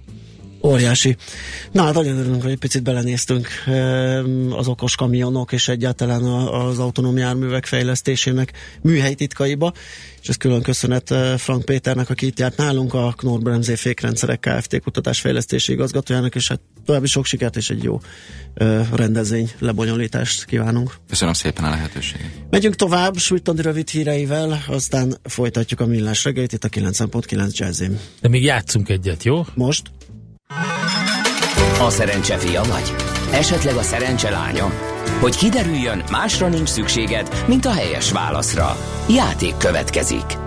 [0.65, 1.17] Óriási.
[1.73, 3.49] Na hát nagyon örülünk, hogy egy picit belenéztünk
[4.51, 9.73] az okos kamionok és egyáltalán az autonóm járművek fejlesztésének műhely titkaiba,
[10.23, 14.81] és ez külön köszönet Frank Péternek, aki itt járt nálunk, a Knorr Bremzé fékrendszerek Kft.
[14.81, 18.01] kutatásfejlesztési igazgatójának, és hát további sok sikert és egy jó
[18.93, 20.95] rendezvény lebonyolítást kívánunk.
[21.09, 22.31] Köszönöm szépen a lehetőséget.
[22.51, 27.99] Megyünk tovább, Sújtandi rövid híreivel, aztán folytatjuk a millás reggelyt itt a 9.9 jazzim.
[28.21, 29.47] De még játszunk egyet, jó?
[29.55, 29.83] Most?
[31.81, 32.95] A szerencse fia vagy?
[33.33, 34.73] Esetleg a szerencse lánya?
[35.21, 38.77] Hogy kiderüljön, másra nincs szükséged, mint a helyes válaszra.
[39.09, 40.39] Játék következik.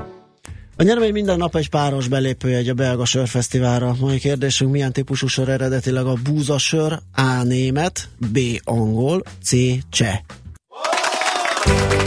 [0.78, 3.96] A nyermény minden nap egy páros belépőjegy a belga sörfesztiválra.
[4.00, 9.52] Mai kérdésünk, milyen típusú sör eredetileg a búzasör, A német, B angol, C
[9.90, 10.20] cseh.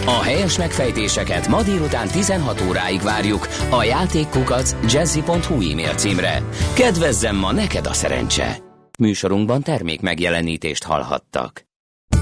[0.09, 6.42] A helyes megfejtéseket ma délután 16 óráig várjuk a játékkukac jazzy.hu e-mail címre.
[6.75, 8.59] Kedvezzem ma neked a szerencse!
[8.99, 11.62] Műsorunkban termék megjelenítést hallhattak.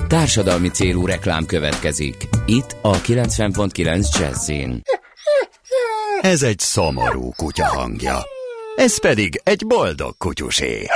[0.09, 2.29] Társadalmi célú reklám következik.
[2.47, 4.83] Itt a 90.9 Jazzin.
[6.21, 8.19] Ez egy szomorú kutya hangja.
[8.77, 10.87] Ez pedig egy boldog kutyusé.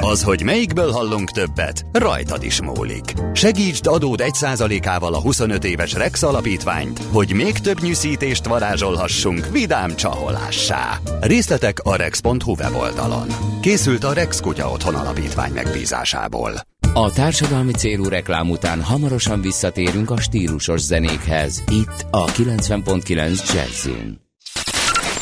[0.00, 3.12] Az, hogy melyikből hallunk többet, rajtad is múlik.
[3.32, 10.98] Segítsd adód 1%-ával a 25 éves Rex alapítványt, hogy még több nyűszítést varázsolhassunk vidám csaholássá.
[11.20, 13.26] Részletek a rex.hu weboldalon.
[13.60, 16.52] Készült a Rex Kutya Otthon Alapítvány megbízásából.
[16.94, 21.62] A társadalmi célú reklám után hamarosan visszatérünk a stílusos zenékhez.
[21.70, 24.27] Itt a 90.9 Jazzin.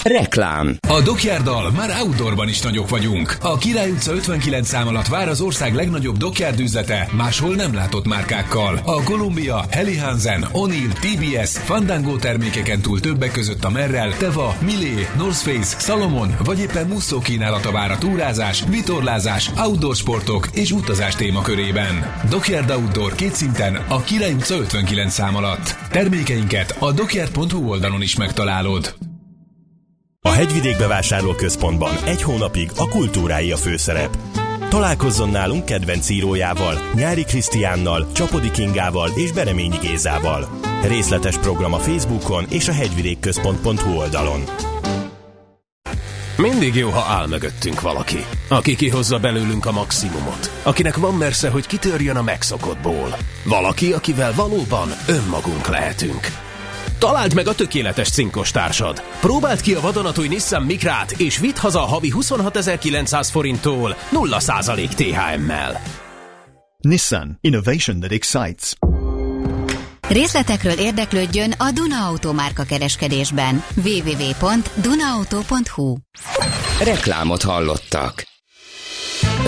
[0.07, 0.77] Reklám.
[0.89, 3.37] A Dockyarddal már outdoorban is nagyok vagyunk.
[3.41, 8.07] A Király utca 59 szám alatt vár az ország legnagyobb Dockyard üzlete, máshol nem látott
[8.07, 8.81] márkákkal.
[8.85, 15.07] A Columbia, Helly Hansen, O'Neill, TBS, Fandango termékeken túl többek között a Merrell, Teva, Milé,
[15.17, 21.15] North Face, Salomon vagy éppen Musso kínálata vár a túrázás, vitorlázás, outdoor sportok és utazás
[21.15, 22.15] témakörében.
[22.31, 25.77] Dockyard Outdoor két szinten a Király utca 59 szám alatt.
[25.91, 28.95] Termékeinket a dockyard.hu oldalon is megtalálod.
[30.27, 34.17] A Hegyvidék bevásárlóközpontban egy hónapig a kultúrái a főszerep.
[34.69, 40.49] Találkozzon nálunk kedvenc írójával, Nyári Krisztiánnal, Csapodi Kingával és Bereményi Gézával.
[40.83, 44.45] Részletes program a Facebookon és a hegyvidékközpont.hu oldalon.
[46.37, 51.67] Mindig jó, ha áll mögöttünk valaki, aki kihozza belőlünk a maximumot, akinek van mersze, hogy
[51.67, 53.17] kitörjön a megszokottból.
[53.45, 56.46] Valaki, akivel valóban önmagunk lehetünk.
[56.99, 59.03] Találd meg a tökéletes cinkos társad.
[59.21, 65.81] Próbáld ki a vadonatúj Nissan Mikrát, és vidd haza a havi 26.900 forinttól 0% THM-mel.
[66.79, 67.39] Nissan.
[67.41, 68.75] Innovation that excites.
[70.09, 73.63] Részletekről érdeklődjön a Duna Auto márka kereskedésben.
[73.75, 75.97] www.dunaauto.hu
[76.83, 78.27] Reklámot hallottak.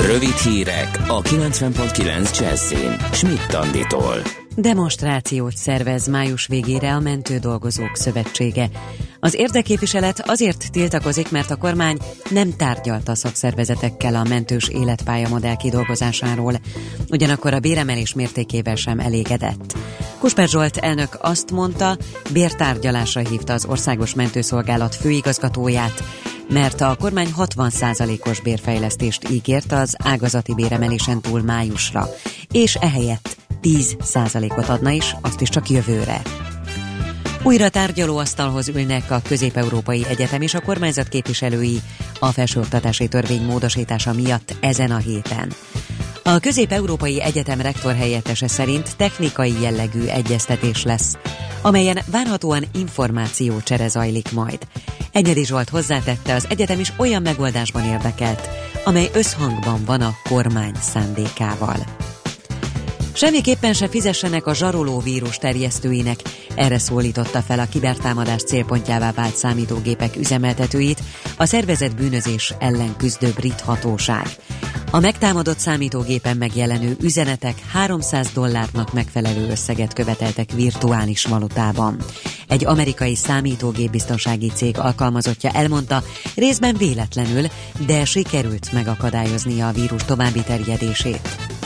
[0.06, 2.96] Rövid hírek a 90.9 Jazzin.
[3.12, 4.47] Schmidt Anditól.
[4.61, 8.71] Demonstrációt szervez május végére a Mentődolgozók Szövetsége.
[9.21, 11.99] Az érdekképviselet azért tiltakozik, mert a kormány
[12.31, 16.55] nem tárgyalta a szakszervezetekkel a mentős életpályamodell kidolgozásáról,
[17.11, 19.77] ugyanakkor a béremelés mértékével sem elégedett.
[20.18, 21.97] Kusper Zsolt elnök azt mondta,
[22.33, 26.03] bértárgyalásra hívta az Országos Mentőszolgálat főigazgatóját,
[26.49, 32.09] mert a kormány 60%-os bérfejlesztést ígért az ágazati béremelésen túl májusra,
[32.51, 36.23] és ehelyett 10%-ot adna is, azt is csak jövőre.
[37.42, 41.81] Újra tárgyalóasztalhoz ülnek a Közép-Európai Egyetem és a kormányzat képviselői
[42.18, 45.53] a felsőoktatási törvény módosítása miatt ezen a héten.
[46.25, 51.16] A Közép-Európai Egyetem rektor helyettese szerint technikai jellegű egyeztetés lesz,
[51.62, 54.59] amelyen várhatóan információcsere zajlik majd.
[55.12, 58.49] Egyedi Zsolt hozzátette, az egyetem is olyan megoldásban érdekelt,
[58.85, 61.77] amely összhangban van a kormány szándékával.
[63.18, 66.18] Semmiképpen se fizessenek a zsaroló vírus terjesztőinek,
[66.54, 71.02] erre szólította fel a kibertámadás célpontjává vált számítógépek üzemeltetőit
[71.37, 74.26] a szervezett bűnözés ellen küzdő brit hatóság.
[74.90, 81.96] A megtámadott számítógépen megjelenő üzenetek 300 dollárnak megfelelő összeget követeltek virtuális valutában.
[82.48, 86.02] Egy amerikai számítógépbiztonsági cég alkalmazottja elmondta,
[86.35, 87.46] részben véletlenül,
[87.87, 91.58] de sikerült megakadályoznia a vírus további terjedését.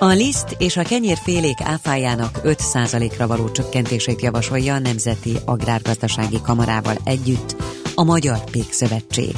[0.00, 7.56] A liszt és a kenyérfélék áfájának 5%-ra való csökkentését javasolja a Nemzeti Agrárgazdasági Kamarával együtt
[7.94, 9.34] a Magyar Pék Szövetség.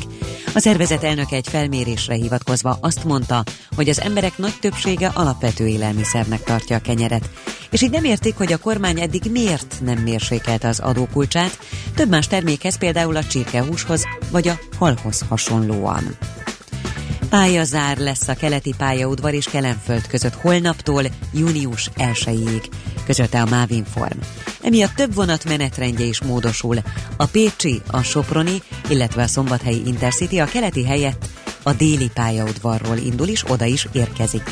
[0.55, 3.45] A szervezet elnöke egy felmérésre hivatkozva azt mondta,
[3.77, 7.31] hogy az emberek nagy többsége alapvető élelmiszernek tartja a kenyeret,
[7.71, 11.59] és így nem értik, hogy a kormány eddig miért nem mérsékelte az adókulcsát,
[11.95, 16.17] több más termékhez, például a csirkehúshoz vagy a halhoz hasonlóan.
[17.31, 22.65] Pályazár lesz a keleti pályaudvar és Kelenföld között holnaptól június 1-ig,
[23.07, 24.19] közölte a Mávinform.
[24.63, 26.77] Emiatt több vonat menetrendje is módosul.
[27.17, 31.29] A Pécsi, a Soproni, illetve a Szombathelyi Intercity a keleti helyett
[31.63, 34.43] a déli pályaudvarról indul is, oda is érkezik.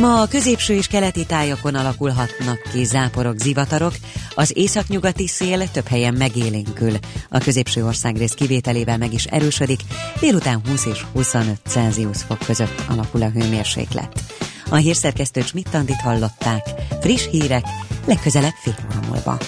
[0.00, 3.94] Ma a középső és keleti tájakon alakulhatnak ki záporok, zivatarok,
[4.34, 6.92] az északnyugati szél több helyen megélénkül.
[7.28, 9.80] A középső országrész kivételével meg is erősödik,
[10.20, 14.22] délután 20 és 25 Celsius fok között alakul a hőmérséklet.
[14.70, 16.66] A hírszerkesztő Schmidt-Tandit hallották.
[17.00, 17.64] Friss hírek,
[18.06, 19.38] legközelebb fél óra múlva.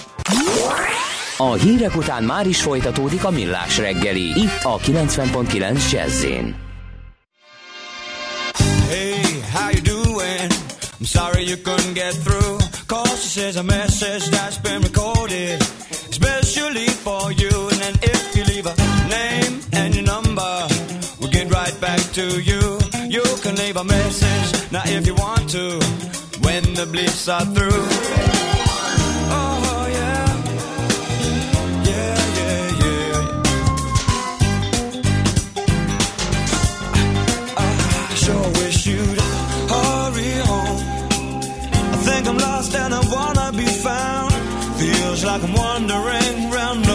[1.37, 6.25] A hírek után már is folytatódik a millás reggeli, itt a 90.9 jazz
[11.07, 12.57] sorry you couldn't get through.
[12.87, 15.61] Cause this is a message that's been recorded,
[16.09, 17.53] especially for you.
[17.71, 18.75] And then if you leave a
[19.07, 20.67] name and your number,
[21.19, 22.79] we'll get right back to you.
[23.07, 25.79] You can leave a message now if you want to,
[26.45, 28.36] when the bleeps are through.
[45.39, 46.86] Like I'm wandering round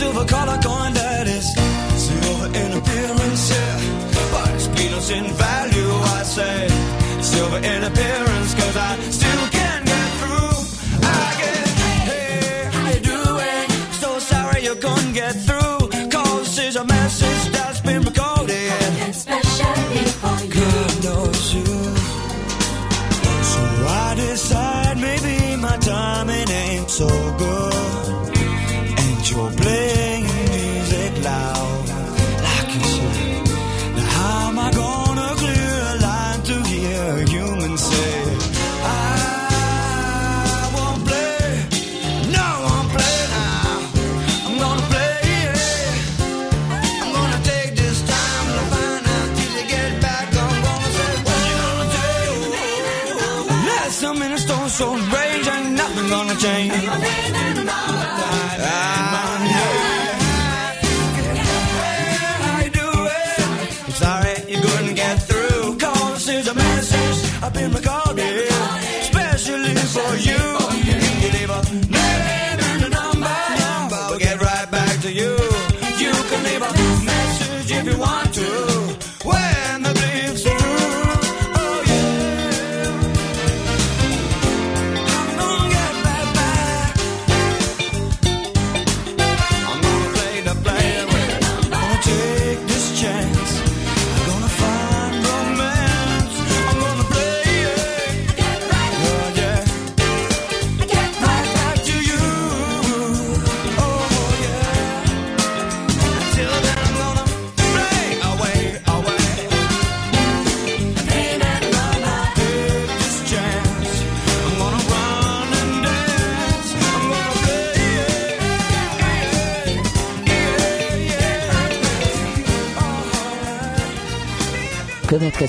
[0.00, 1.46] silver color coin that is
[2.06, 3.76] silver in appearance, yeah.
[4.32, 6.58] But it's peanuts in value, I say.
[7.20, 8.39] Silver in appearance,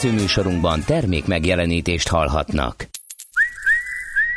[0.01, 2.89] Következő műsorunkban termék megjelenítést hallhatnak.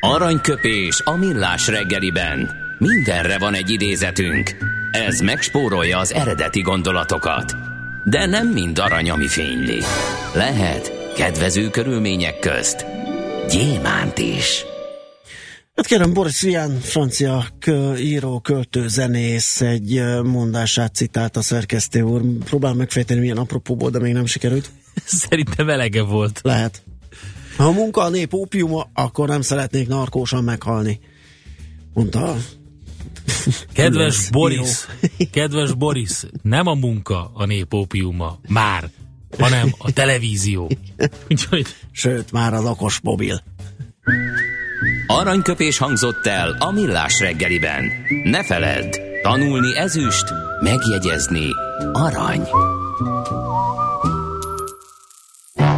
[0.00, 2.50] Aranyköpés a millás reggeliben.
[2.78, 4.50] Mindenre van egy idézetünk.
[4.90, 7.54] Ez megspórolja az eredeti gondolatokat.
[8.04, 9.78] De nem mind arany, ami fényli.
[10.34, 12.86] Lehet kedvező körülmények közt
[13.48, 14.64] gyémánt is.
[15.74, 22.22] Hát kérem, Boris Vian, francia kö, író, költő, zenész egy mondását citált a szerkesztő úr.
[22.44, 24.70] Próbál megfejteni milyen apropóból, de még nem sikerült.
[25.04, 26.40] Szerintem elege volt.
[26.42, 26.82] Lehet.
[27.56, 31.00] Ha a munka a nép ópiuma, akkor nem szeretnék narkósan meghalni.
[31.94, 32.36] Mondta
[33.72, 34.30] Kedves.
[34.30, 34.86] Boris,
[35.32, 38.90] kedves Boris, nem a munka a nép ópiuma, már,
[39.38, 40.70] hanem a televízió.
[41.30, 41.66] Úgyhogy...
[41.90, 43.42] Sőt, már az okos mobil.
[45.06, 47.84] Aranyköpés hangzott el a millás reggeliben.
[48.24, 50.24] Ne feledd, tanulni ezüst,
[50.60, 51.48] megjegyezni
[51.92, 52.42] arany.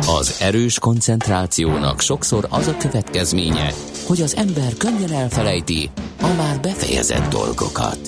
[0.00, 3.72] Az erős koncentrációnak sokszor az a következménye,
[4.06, 7.98] hogy az ember könnyen elfelejti a már befejezett dolgokat.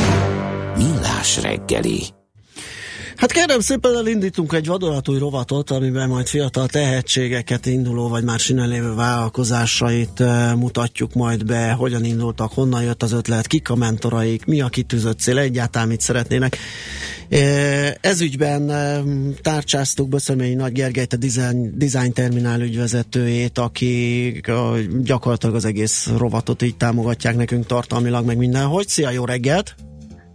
[0.76, 2.17] Millás reggeli.
[3.18, 8.68] Hát kérem szépen elindítunk egy vadonatúj rovatot, amiben majd fiatal tehetségeket induló, vagy már sinen
[8.68, 10.22] lévő vállalkozásait
[10.56, 15.18] mutatjuk majd be, hogyan indultak, honnan jött az ötlet, kik a mentoraik, mi a kitűzött
[15.18, 16.56] cél, egyáltalán mit szeretnének.
[18.00, 18.72] Ez ügyben
[19.42, 24.42] tárcsáztuk Böszöményi Nagy Gergelyt, a design, design terminál ügyvezetőjét, aki
[25.02, 28.88] gyakorlatilag az egész rovatot így támogatják nekünk tartalmilag, meg mindenhogy.
[28.88, 29.74] Szia, jó reggelt!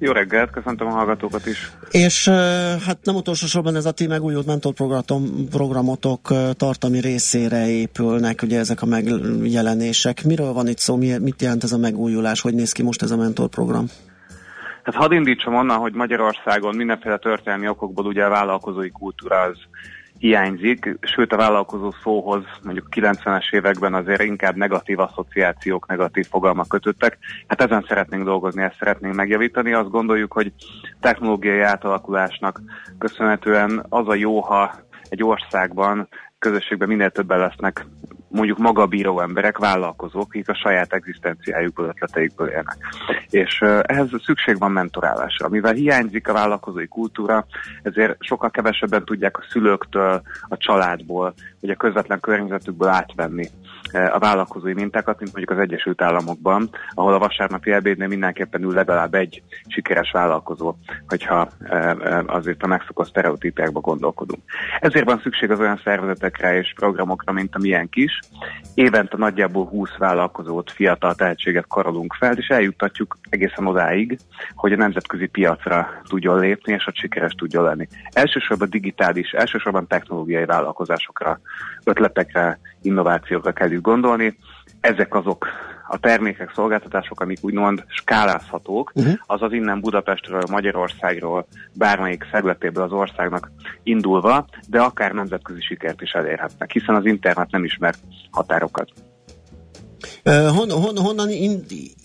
[0.04, 1.72] Jó reggelt, köszöntöm a hallgatókat is.
[1.92, 2.28] És
[2.86, 6.22] hát nem utolsó sorban ez a ti megújult mentorprogramotok programotok
[6.58, 10.24] tartalmi részére épülnek ugye ezek a megjelenések.
[10.24, 13.18] Miről van itt szó, mit jelent ez a megújulás, hogy néz ki most ez a
[13.18, 13.86] mentorprogram?
[14.84, 19.58] Hát hadd indítsam onnan, hogy Magyarországon mindenféle történelmi okokból ugye a vállalkozói kultúra az
[20.24, 27.18] hiányzik, sőt a vállalkozó szóhoz mondjuk 90-es években azért inkább negatív asszociációk, negatív fogalmak kötöttek.
[27.48, 29.74] Hát ezen szeretnénk dolgozni, ezt szeretnénk megjavítani.
[29.74, 30.52] Azt gondoljuk, hogy
[31.00, 32.62] technológiai átalakulásnak
[32.98, 34.74] köszönhetően az a jó, ha
[35.10, 36.08] egy országban
[36.40, 37.86] közösségben minél többen lesznek
[38.34, 42.78] mondjuk magabíró emberek, vállalkozók, akik a saját egzisztenciájukból, ötleteikből élnek.
[43.30, 45.50] És ehhez szükség van mentorálásra.
[45.50, 47.46] Mivel hiányzik a vállalkozói kultúra,
[47.82, 53.50] ezért sokkal kevesebben tudják a szülőktől, a családból, vagy a közvetlen környezetükből átvenni
[53.94, 59.14] a vállalkozói mintákat, mint mondjuk az Egyesült Államokban, ahol a vasárnapi ebédnél mindenképpen ül legalább
[59.14, 60.76] egy sikeres vállalkozó,
[61.08, 61.50] hogyha
[62.26, 64.42] azért a megszokott sztereotípiákba gondolkodunk.
[64.80, 68.20] Ezért van szükség az olyan szervezetekre és programokra, mint a milyen kis.
[68.74, 74.18] Évente nagyjából 20 vállalkozót, fiatal tehetséget karolunk fel, és eljuttatjuk egészen odáig,
[74.56, 77.88] hogy a nemzetközi piacra tudjon lépni, és a sikeres tudjon lenni.
[78.12, 81.40] Elsősorban digitális, elsősorban technológiai vállalkozásokra,
[81.84, 84.38] ötletekre, innovációkra kell gondolni.
[84.80, 85.48] Ezek azok
[85.88, 89.14] a termékek, szolgáltatások, amik úgymond skálázhatók, uh-huh.
[89.26, 93.52] azaz innen Budapestről, Magyarországról, bármelyik szegletéből az országnak
[93.84, 97.94] indulva, de akár nemzetközi sikert is elérhetnek, hiszen az internet nem ismer
[98.32, 98.90] határokat.
[100.26, 101.30] Uh, hon, hon, honnan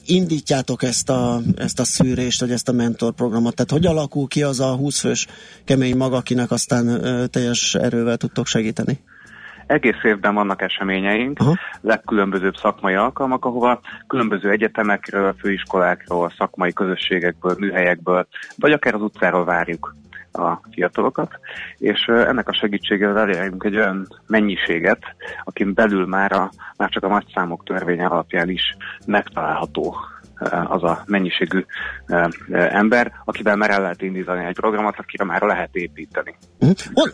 [0.07, 3.55] indítjátok ezt a, ezt a szűrést, vagy ezt a mentorprogramot?
[3.55, 5.27] Tehát hogy alakul ki az a 20 fős
[5.65, 9.01] kemény mag, akinek aztán uh, teljes erővel tudtok segíteni?
[9.69, 11.57] Egész évben vannak eseményeink, uh-huh.
[11.81, 19.95] legkülönbözőbb szakmai alkalmak, ahova különböző egyetemekről, főiskolákról, szakmai közösségekből, műhelyekből, vagy akár az utcáról várjuk
[20.33, 21.39] a fiatalokat,
[21.79, 24.99] és ennek a segítségével elérünk egy olyan mennyiséget,
[25.45, 29.97] akin belül már, a, már csak a nagy számok törvénye alapján is megtalálható
[30.69, 31.65] az a mennyiségű
[32.07, 36.35] eh, eh, ember, akivel már el lehet indítani egy programot, akire már lehet építeni.
[36.95, 37.13] Hol,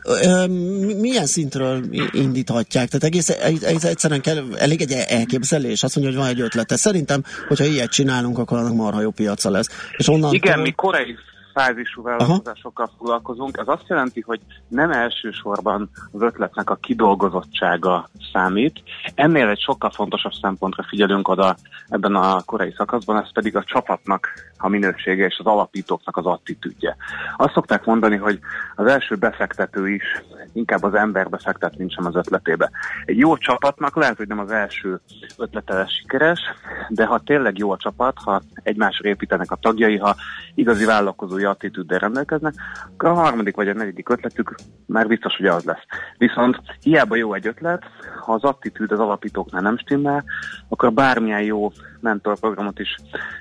[1.00, 2.88] milyen szintről indíthatják?
[2.88, 3.28] Tehát egész,
[3.62, 6.76] egész egyszerűen kell, elég egy elképzelés, azt mondja, hogy van egy ötlete.
[6.76, 9.90] Szerintem, hogyha ilyet csinálunk, akkor annak marha jó piaca lesz.
[9.96, 11.16] És onnan Igen, mi korai
[11.54, 12.94] fázisú vállalkozásokkal Aha.
[12.98, 13.56] foglalkozunk.
[13.56, 18.82] Ez azt jelenti, hogy nem elsősorban az ötletnek a kidolgozottsága számít.
[19.14, 21.56] Ennél egy sokkal fontosabb szempontra figyelünk oda
[21.88, 26.96] ebben a korai szakaszban, ez pedig a csapatnak a minősége és az alapítóknak az attitűdje.
[27.36, 28.38] Azt szokták mondani, hogy
[28.74, 30.04] az első befektető is
[30.52, 32.70] inkább az emberbe fektet, mint sem az ötletébe.
[33.04, 35.00] Egy jó csapatnak lehet, hogy nem az első
[35.36, 36.40] ötlete sikeres,
[36.88, 40.14] de ha tényleg jó a csapat, ha egymásra építenek a tagjai, ha
[40.54, 42.54] igazi vállalkozói attitűddel rendelkeznek,
[42.92, 44.54] akkor a harmadik vagy a negyedik ötletük
[44.86, 45.82] már biztos, hogy az lesz.
[46.18, 47.82] Viszont hiába jó egy ötlet,
[48.20, 50.24] ha az attitűd az alapítóknál nem stimmel,
[50.68, 52.96] akkor bármilyen jó mentorprogramot is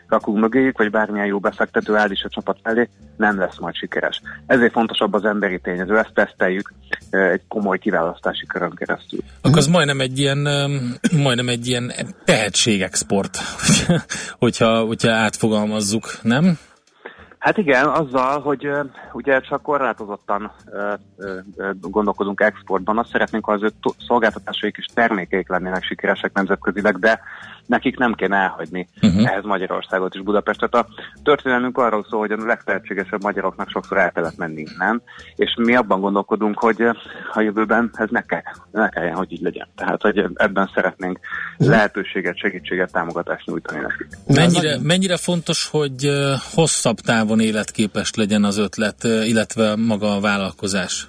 [0.08, 4.22] rakunk mögéjük, vagy bármilyen jó befektető áll is a csapat felé, nem lesz majd sikeres.
[4.46, 6.74] Ezért fontosabb az emberi tényező, ezt teszteljük
[7.10, 9.20] egy komoly kiválasztási körön keresztül.
[9.42, 10.38] Akkor az majdnem egy ilyen,
[11.26, 11.92] majdnem egy ilyen
[12.26, 13.38] tehetségexport,
[14.44, 16.58] hogyha, hogyha átfogalmazzuk, nem?
[17.44, 18.70] Hát igen, azzal, hogy
[19.14, 20.94] ugye csak korlátozottan uh,
[21.58, 23.72] uh, gondolkodunk exportban, azt szeretnénk, ha az ő
[24.08, 27.20] szolgáltatásaik és termékeik lennének sikeresek nemzetközileg, de
[27.66, 29.32] nekik nem kéne elhagyni uh-huh.
[29.32, 30.74] ehhez Magyarországot és Budapestet.
[30.74, 30.88] A
[31.24, 35.02] történelmünk arról szól, hogy a legtehetségesebb magyaroknak sokszor el kellett menni innen,
[35.36, 36.82] és mi abban gondolkodunk, hogy
[37.34, 38.42] a jövőben ez ne, kell,
[38.72, 39.68] ne kelljen, hogy így legyen.
[39.76, 41.20] Tehát, hogy ebben szeretnénk
[41.52, 41.68] uh-huh.
[41.68, 44.08] lehetőséget, segítséget, támogatást nyújtani nekik.
[44.28, 46.10] Mennyire, mennyire fontos, hogy
[46.54, 51.08] hosszabb távon életképes legyen az ötlet, illetve maga a vállalkozás?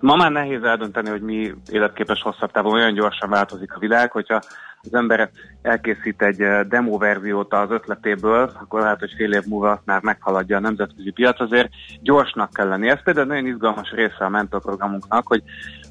[0.00, 4.42] Ma már nehéz eldönteni, hogy mi életképes hosszabb távon, olyan gyorsan változik a világ, hogyha
[4.82, 5.30] az ember
[5.62, 10.56] elkészít egy eh, demo verziót az ötletéből, akkor lehet, hogy fél év múlva már meghaladja
[10.56, 11.68] a nemzetközi piac, azért
[12.02, 12.88] gyorsnak kell lenni.
[12.88, 15.42] Ez például nagyon izgalmas része a mentorprogramunknak, hogy,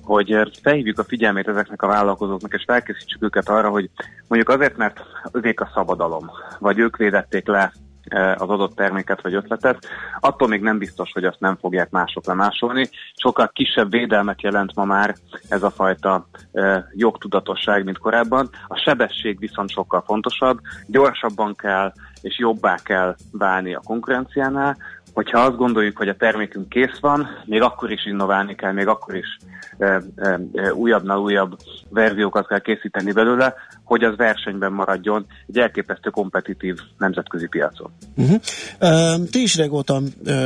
[0.03, 3.89] hogy eh, felhívjuk a figyelmét ezeknek a vállalkozóknak, és felkészítsük őket arra, hogy
[4.27, 6.29] mondjuk azért, mert ők a szabadalom,
[6.59, 7.71] vagy ők védették le
[8.13, 9.87] az adott terméket vagy ötletet,
[10.19, 12.89] attól még nem biztos, hogy azt nem fogják mások lemásolni.
[13.13, 15.15] Sokkal kisebb védelmet jelent ma már
[15.49, 18.49] ez a fajta e, jogtudatosság, mint korábban.
[18.67, 24.77] A sebesség viszont sokkal fontosabb, gyorsabban kell és jobbá kell válni a konkurenciánál,
[25.17, 29.15] hogyha azt gondoljuk, hogy a termékünk kész van, még akkor is innoválni kell, még akkor
[29.15, 29.37] is
[29.77, 31.57] e, e, újabbnál újabb
[31.89, 33.53] verziókat kell készíteni belőle,
[33.83, 37.91] hogy az versenyben maradjon egy elképesztő kompetitív nemzetközi piacon.
[38.15, 38.39] Uh-huh.
[38.81, 39.99] Uh, ti is régóta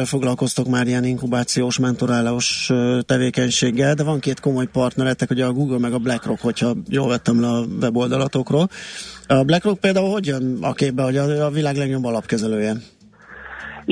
[0.05, 2.71] foglalkoztok már ilyen inkubációs, mentorálós
[3.05, 7.41] tevékenységgel, de van két komoly partneretek, ugye a Google meg a BlackRock, hogyha jól vettem
[7.41, 8.69] le a weboldalatokról.
[9.27, 12.73] A BlackRock például hogy jön a képbe, hogy a világ legjobb alapkezelője?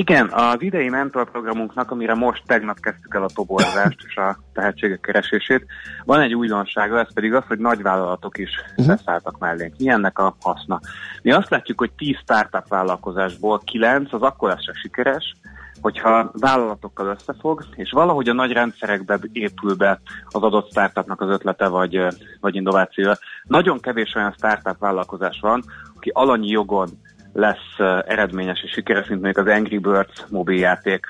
[0.00, 5.66] Igen, az idei mentorprogramunknak, amire most tegnap kezdtük el a toborzást és a tehetségek keresését,
[6.04, 8.86] van egy újdonsága, ez pedig az, hogy nagyvállalatok is uh-huh.
[8.86, 9.74] beszálltak mellénk.
[9.78, 10.80] Mi ennek a haszna?
[11.22, 15.36] Mi azt látjuk, hogy 10 startup vállalkozásból 9 az akkor lesz sikeres,
[15.80, 21.68] hogyha vállalatokkal összefog, és valahogy a nagy rendszerekbe épül be az adott startupnak az ötlete
[21.68, 22.06] vagy,
[22.40, 23.18] vagy innovációja.
[23.44, 25.62] Nagyon kevés olyan startup vállalkozás van,
[25.96, 26.88] aki alanyi jogon
[27.32, 31.06] lesz eredményes és sikeres, mint mondjuk az Angry Birds mobiljáték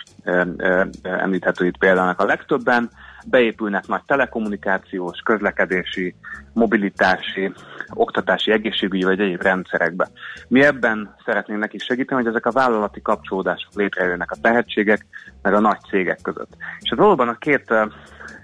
[1.03, 2.91] említhető itt példának a legtöbben,
[3.27, 6.15] beépülnek nagy telekommunikációs, közlekedési,
[6.53, 7.53] mobilitási,
[7.89, 10.09] oktatási, egészségügyi vagy egyéb rendszerekbe.
[10.49, 15.07] Mi ebben szeretnénk neki segíteni, hogy ezek a vállalati kapcsolódások létrejönnek a tehetségek,
[15.43, 16.57] meg a nagy cégek között.
[16.81, 17.75] És ez valóban a két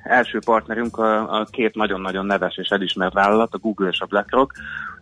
[0.03, 4.53] első partnerünk a, a két nagyon-nagyon neves és elismert vállalat, a Google és a BlackRock.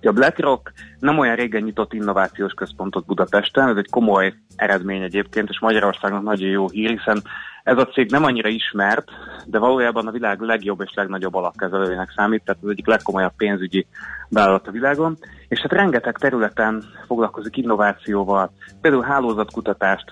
[0.02, 5.60] A BlackRock nem olyan régen nyitott innovációs központot Budapesten, ez egy komoly eredmény egyébként, és
[5.60, 7.22] Magyarországnak nagyon jó hír, hiszen
[7.64, 9.08] ez a cég nem annyira ismert,
[9.46, 13.86] de valójában a világ legjobb és legnagyobb alapkezelőjének számít, tehát az egyik legkomolyabb pénzügyi
[14.28, 15.16] vállalat a világon,
[15.48, 20.08] és hát rengeteg területen foglalkozik innovációval, például hálózatkutatást,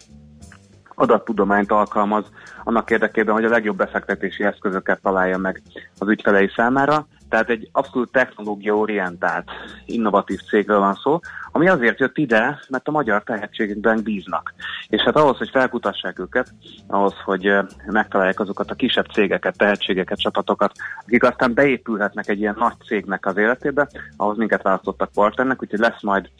[0.95, 2.25] adattudományt alkalmaz
[2.65, 5.63] annak érdekében, hogy a legjobb befektetési eszközöket találja meg
[5.99, 7.07] az ügyfelei számára.
[7.33, 9.51] Tehát egy abszolút technológia-orientált,
[9.87, 11.21] innovatív cégről van szó,
[11.53, 14.55] ami azért jött ide, mert a magyar tehetségekben bíznak.
[14.89, 16.55] És hát ahhoz, hogy felkutassák őket,
[16.87, 17.53] ahhoz, hogy
[17.87, 20.73] megtalálják azokat a kisebb cégeket, tehetségeket, csapatokat,
[21.05, 26.03] akik aztán beépülhetnek egy ilyen nagy cégnek az életébe, ahhoz minket választottak partnernek, úgyhogy lesz
[26.03, 26.31] majd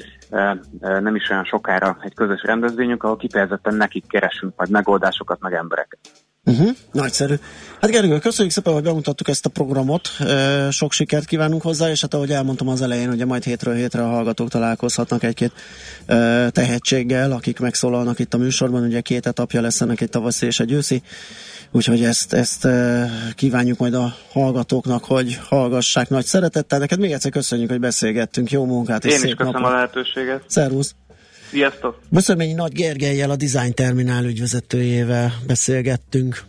[0.81, 5.99] nem is olyan sokára egy közös rendezvényünk, ahol kifejezetten nekik keresünk majd megoldásokat, meg embereket.
[6.45, 7.35] Uh-huh, nagyszerű.
[7.81, 10.09] Hát Gergő, köszönjük szépen, hogy bemutattuk ezt a programot.
[10.71, 14.09] Sok sikert kívánunk hozzá, és hát ahogy elmondtam az elején, ugye majd hétről hétre a
[14.09, 15.53] hallgatók találkozhatnak egy-két
[16.51, 18.83] tehetséggel, akik megszólalnak itt a műsorban.
[18.83, 21.03] Ugye két etapja lesz ennek egy tavaszi és egy őszi.
[21.71, 22.69] Úgyhogy ezt, ezt
[23.35, 26.79] kívánjuk majd a hallgatóknak, hogy hallgassák nagy szeretettel.
[26.79, 28.51] Neked még egyszer köszönjük, hogy beszélgettünk.
[28.51, 29.75] Jó munkát és Én szép is köszönöm napot.
[29.75, 30.43] a lehetőséget.
[30.47, 30.95] Szervusz!
[31.53, 31.99] Sziasztok!
[32.09, 36.45] Beszélményi Nagy Gergelyel, a Design Terminál ügyvezetőjével beszélgettünk.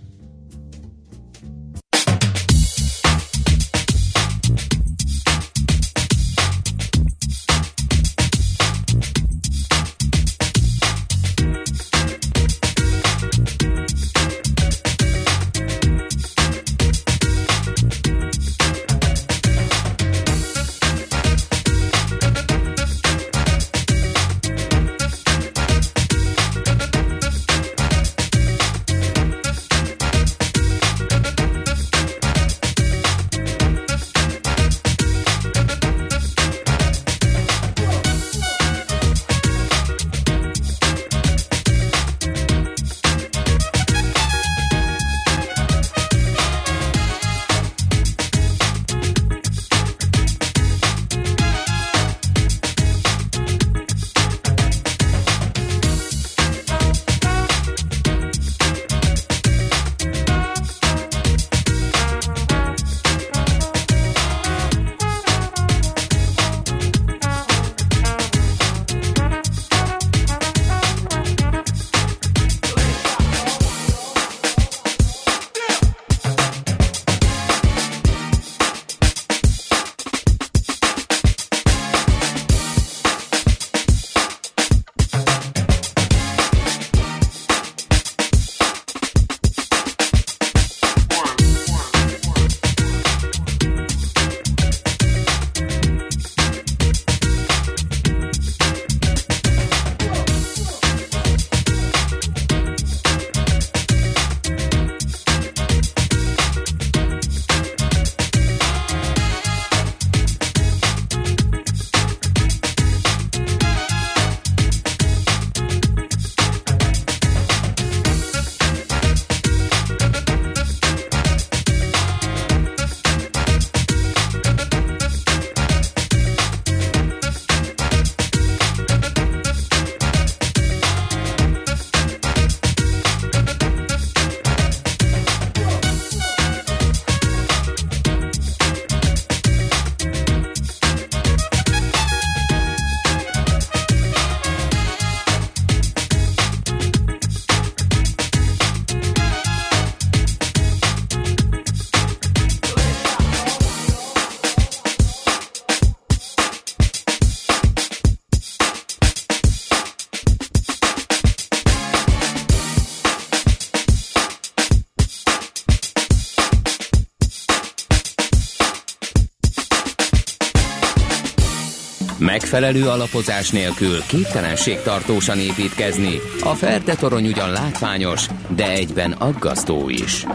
[172.53, 176.19] Megfelelő alapozás nélkül képtelenség tartósan építkezni.
[176.41, 180.25] A Ferde torony ugyan látványos, de egyben aggasztó is.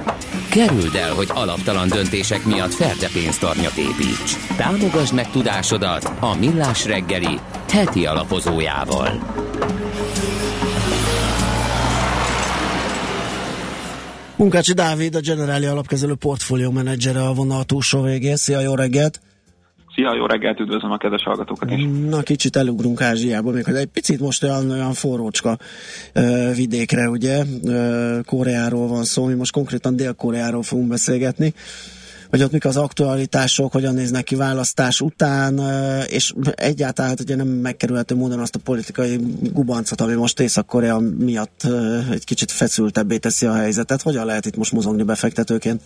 [0.50, 4.36] Kerüld el, hogy alaptalan döntések miatt Ferde pénztarnyat építs.
[4.56, 7.38] Támogasd meg tudásodat a Millás reggeli
[7.70, 9.20] heti alapozójával.
[14.36, 18.36] Munkácsi Dávid, a Generáli alapkezelő portfólió menedzsere a vonal túlsó végén.
[18.36, 19.20] Szia, jó reggelt!
[19.98, 21.86] Szia, jó reggelt, üdvözlöm a kedves hallgatókat is.
[22.08, 25.58] Na, kicsit elugrunk Ázsiába, még egy picit most olyan, olyan forrócska
[26.12, 31.54] ö, vidékre, ugye, ö, Koreáról van szó, mi most konkrétan Dél-Koreáról fogunk beszélgetni
[32.30, 35.60] hogy ott mik az aktualitások, hogyan néznek ki választás után,
[36.06, 39.18] és egyáltalán hát ugye nem megkerülhető módon azt a politikai
[39.52, 41.66] gubancot, ami most Észak-Korea miatt
[42.10, 44.02] egy kicsit feszültebbé teszi a helyzetet.
[44.02, 45.80] Hogyan lehet itt most mozogni befektetőként?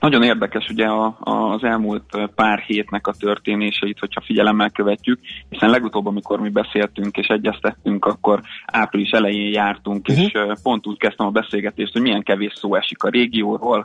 [0.00, 5.70] Nagyon érdekes ugye a, a, az elmúlt pár hétnek a történéseit, hogyha figyelemmel követjük, hiszen
[5.70, 10.24] legutóbb, amikor mi beszéltünk és egyeztettünk, akkor április elején jártunk, uh-huh.
[10.24, 10.32] és
[10.62, 13.84] pont úgy kezdtem a beszélgetést, hogy milyen kevés szó esik a régióról,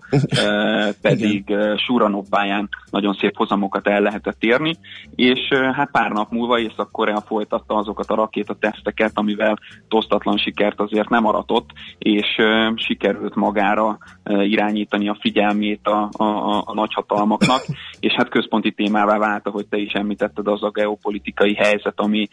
[1.01, 4.75] pedig Súranobbáján nagyon szép hozamokat el lehetett érni,
[5.15, 5.39] és
[5.73, 11.69] hát pár nap múlva Észak-Korea folytatta azokat a rakétateszteket, amivel tosztatlan sikert azért nem aratott,
[11.97, 12.27] és
[12.75, 17.61] sikerült magára irányítani a figyelmét a a, a, a nagyhatalmaknak,
[17.99, 22.27] és hát központi témává vált, ahogy te is említetted, az a geopolitikai helyzet, ami,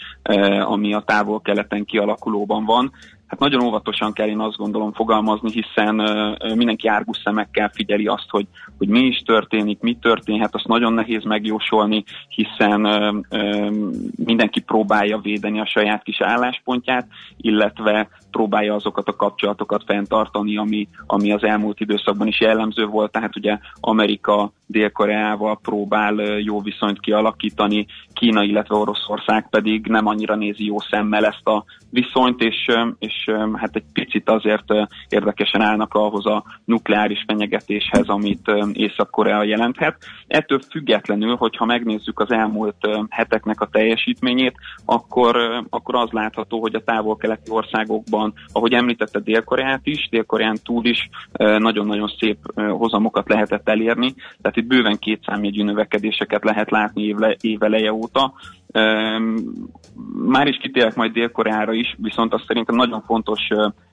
[0.64, 2.92] ami a távol-keleten kialakulóban van
[3.30, 5.94] hát nagyon óvatosan kell én azt gondolom fogalmazni, hiszen
[6.54, 8.46] mindenki árgus szemekkel figyeli azt, hogy,
[8.78, 12.80] hogy mi is történik, mi történhet, azt nagyon nehéz megjósolni, hiszen
[14.24, 17.06] mindenki próbálja védeni a saját kis álláspontját,
[17.36, 23.36] illetve próbálja azokat a kapcsolatokat fenntartani, ami, ami az elmúlt időszakban is jellemző volt, tehát
[23.36, 30.80] ugye Amerika Dél-Koreával próbál jó viszonyt kialakítani, Kína, illetve Oroszország pedig nem annyira nézi jó
[30.80, 32.66] szemmel ezt a viszonyt, és,
[32.98, 34.64] és hát egy picit azért
[35.08, 39.96] érdekesen állnak ahhoz a nukleáris fenyegetéshez, amit Észak-Korea jelenthet.
[40.26, 44.54] Ettől függetlenül, hogyha megnézzük az elmúlt heteknek a teljesítményét,
[44.84, 51.08] akkor, akkor az látható, hogy a távol-keleti országokban, ahogy említette Dél-Koreát is, Dél-Koreán túl is
[51.38, 58.32] nagyon-nagyon szép hozamokat lehetett elérni, tehát itt bőven kétszámjegyű növekedéseket lehet látni évele, éveleje óta,
[60.26, 63.40] már is kitérek majd Dél-Koreára is, viszont azt szerintem nagyon fontos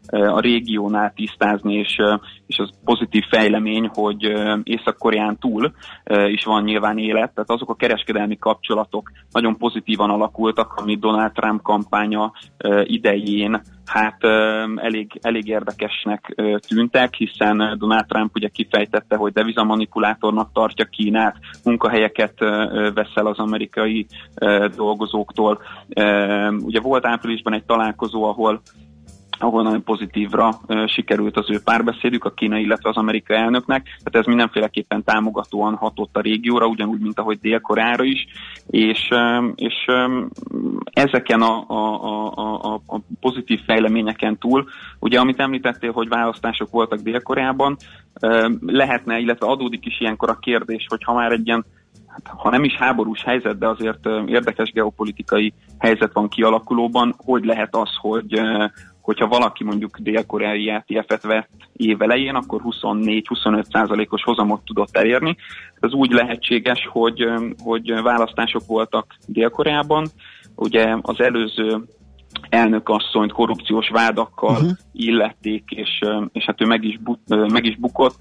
[0.10, 1.98] a régiónál tisztázni, és,
[2.48, 5.72] és az pozitív fejlemény, hogy Észak-Koreán túl
[6.28, 11.62] is van nyilván élet, tehát azok a kereskedelmi kapcsolatok nagyon pozitívan alakultak, ami Donald Trump
[11.62, 12.32] kampánya
[12.84, 14.24] idején hát
[14.76, 16.36] elég, elég érdekesnek
[16.68, 22.40] tűntek, hiszen Donald Trump ugye kifejtette, hogy devizamanipulátornak tartja Kínát, munkahelyeket
[22.94, 24.06] veszel az amerikai
[24.76, 25.62] dolgozóktól.
[26.60, 28.62] Ugye volt áprilisban egy találkozó, ahol
[29.40, 34.26] ahol nagyon pozitívra sikerült az ő párbeszédük, a kínai, illetve az amerikai elnöknek, tehát ez
[34.26, 38.28] mindenféleképpen támogatóan hatott a régióra, ugyanúgy, mint ahogy Dél-Koreára is,
[38.68, 39.10] és,
[39.56, 39.86] és
[40.84, 44.68] ezeken a, a, a, a, pozitív fejleményeken túl,
[45.00, 47.78] ugye amit említettél, hogy választások voltak Dél-Koreában,
[48.66, 51.66] lehetne, illetve adódik is ilyenkor a kérdés, hogy ha már egy ilyen
[52.24, 57.90] ha nem is háborús helyzet, de azért érdekes geopolitikai helyzet van kialakulóban, hogy lehet az,
[58.02, 58.42] hogy,
[59.02, 65.36] hogyha valaki mondjuk dél-koreai ETF-et vett évelején, akkor 24-25 százalékos hozamot tudott elérni.
[65.80, 67.26] Ez úgy lehetséges, hogy,
[67.64, 70.08] hogy választások voltak Dél-Koreában,
[70.56, 71.84] ugye az előző
[72.50, 74.72] elnökasszonyt korrupciós vádakkal uh-huh.
[74.92, 76.00] illették, és,
[76.32, 78.18] és hát ő meg is, bu, meg is bukott,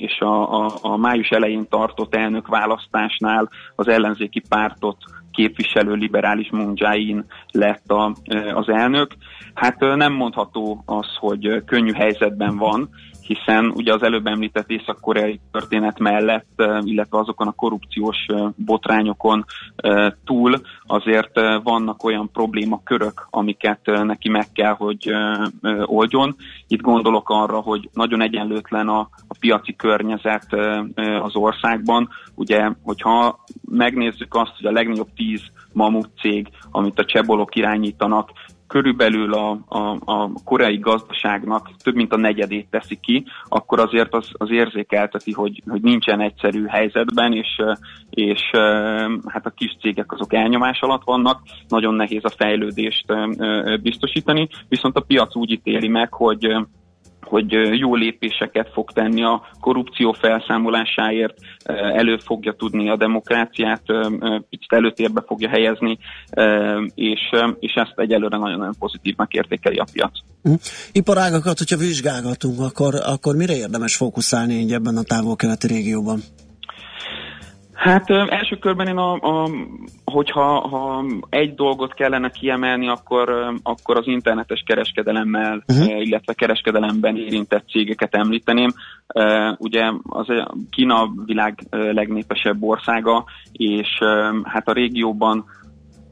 [0.00, 4.96] és a, a, a május elején tartott elnök választásnál az ellenzéki pártot
[5.32, 8.14] képviselő liberális Jae-in lett a,
[8.54, 9.14] az elnök.
[9.54, 12.88] Hát nem mondható az, hogy könnyű helyzetben van,
[13.34, 18.26] hiszen ugye az előbb említett észak-koreai történet mellett, illetve azokon a korrupciós
[18.56, 19.44] botrányokon
[20.24, 25.12] túl azért vannak olyan problémakörök, amiket neki meg kell, hogy
[25.84, 26.36] oldjon.
[26.68, 30.46] Itt gondolok arra, hogy nagyon egyenlőtlen a, a piaci környezet
[31.22, 32.08] az országban.
[32.34, 38.30] Ugye, hogyha megnézzük azt, hogy a legnagyobb tíz mamut cég, amit a csebolok irányítanak,
[38.70, 44.28] körülbelül a, a, a koreai gazdaságnak több mint a negyedét teszi ki, akkor azért az,
[44.32, 47.62] az érzékelteti, hogy, hogy nincsen egyszerű helyzetben, és,
[48.10, 48.40] és
[49.26, 53.06] hát a kis cégek azok elnyomás alatt vannak, nagyon nehéz a fejlődést
[53.82, 56.46] biztosítani, viszont a piac úgy ítéli meg, hogy
[57.22, 61.34] hogy jó lépéseket fog tenni a korrupció felszámolásáért,
[61.94, 63.82] elő fogja tudni a demokráciát,
[64.50, 65.98] picit előtérbe fogja helyezni,
[66.94, 67.20] és,
[67.58, 70.12] és ezt egyelőre nagyon-nagyon pozitívnak értékeli a piac.
[70.42, 70.52] Hm.
[70.92, 76.20] Iparágakat, hogyha vizsgálgatunk, akkor, akkor mire érdemes fókuszálni ebben a távol-keleti régióban?
[77.80, 79.50] Hát első körben én, a, a,
[80.04, 86.00] hogyha ha egy dolgot kellene kiemelni, akkor, akkor az internetes kereskedelemmel, uh-huh.
[86.00, 88.70] illetve kereskedelemben érintett cégeket említeném.
[89.56, 90.26] Ugye az
[90.70, 93.88] Kína világ legnépesebb országa, és
[94.42, 95.44] hát a régióban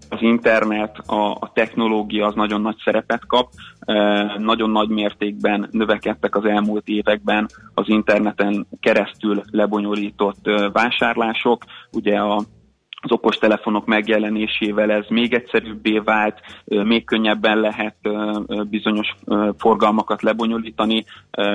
[0.09, 3.49] az internet, a, a technológia az nagyon nagy szerepet kap,
[3.81, 3.95] e,
[4.39, 12.43] nagyon nagy mértékben növekedtek az elmúlt években az interneten keresztül lebonyolított e, vásárlások, ugye a
[13.01, 17.96] az okostelefonok megjelenésével ez még egyszerűbbé vált, még könnyebben lehet
[18.70, 19.14] bizonyos
[19.59, 21.05] forgalmakat lebonyolítani,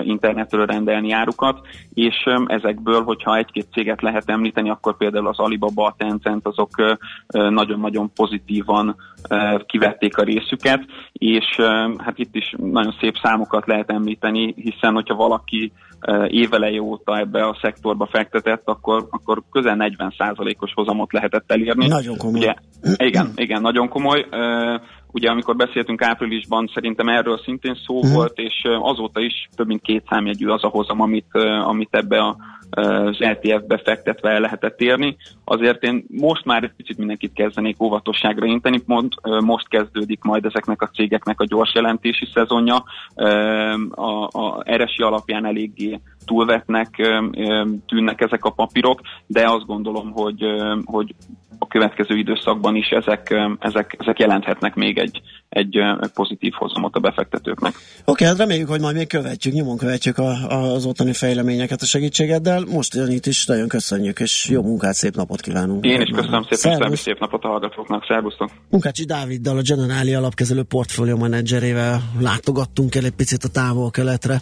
[0.03, 2.15] internetről rendelni árukat, és
[2.45, 8.95] ezekből, hogyha egy-két céget lehet említeni, akkor például az Alibaba, a Tencent, azok nagyon-nagyon pozitívan
[9.65, 11.55] kivették a részüket, és
[11.97, 15.71] hát itt is nagyon szép számokat lehet említeni, hiszen hogyha valaki
[16.27, 21.87] éveleje óta ebbe a szektorba fektetett, akkor, akkor közel 40%-os hozamot lehetett elérni.
[21.87, 22.39] Nagyon komoly.
[22.39, 22.53] Ugye,
[22.97, 24.25] igen, igen, nagyon komoly.
[25.11, 28.13] Ugye amikor beszéltünk áprilisban, szerintem erről szintén szó uh-huh.
[28.13, 31.33] volt, és azóta is több mint két számjegyű az a hozam, amit,
[31.65, 32.37] amit ebbe a
[32.73, 35.15] az LTF-be fektetve el lehetett érni.
[35.43, 40.81] Azért én most már egy picit mindenkit kezdenék óvatosságra inteni, pont most kezdődik majd ezeknek
[40.81, 42.83] a cégeknek a gyors jelentési szezonja.
[43.89, 46.89] A, a RSI alapján eléggé túlvetnek
[47.87, 50.43] tűnnek ezek a papírok, de azt gondolom, hogy,
[50.85, 51.15] hogy
[51.59, 55.21] a következő időszakban is ezek, ezek, ezek jelenthetnek még egy,
[55.53, 55.77] egy
[56.13, 57.73] pozitív hozamot a befektetőknek.
[57.75, 61.85] Oké, okay, hát reméljük, hogy majd még követjük, nyomon követjük a, az ottani fejleményeket a
[61.85, 62.63] segítségeddel.
[62.71, 65.85] Most itt is nagyon köszönjük, és jó munkát, szép napot kívánunk.
[65.85, 68.05] Én is köszönöm szépen, és szép napot a hallgatóknak.
[68.07, 68.49] Szervusztok!
[68.69, 74.41] Munkácsi Dáviddal, a Generáli alapkezelő portfólió menedzserével látogattunk el egy picit a távol-keletre.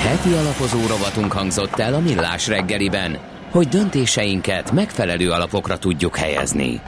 [0.00, 3.18] Heti alapozó rovatunk hangzott el a Millás reggeliben,
[3.50, 6.80] hogy döntéseinket megfelelő alapokra tudjuk helyezni.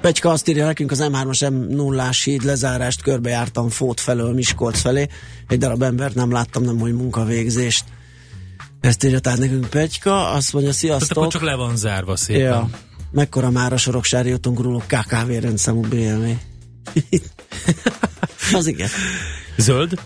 [0.00, 5.06] Pegyka azt írja nekünk az M3-as M0-ás híd lezárást körbejártam Fót felől Miskolc felé.
[5.48, 7.84] Egy darab embert nem láttam, nem hogy munkavégzést.
[8.80, 11.08] Ezt írja tehát nekünk Pegyka, azt mondja, sziasztok.
[11.08, 12.42] Tehát akkor csak le van zárva szépen.
[12.42, 12.68] Ja.
[13.10, 16.32] Mekkora már a Soroksári úton guruló KKV rendszámú BMW.
[18.58, 18.88] az igen.
[19.56, 19.98] Zöld?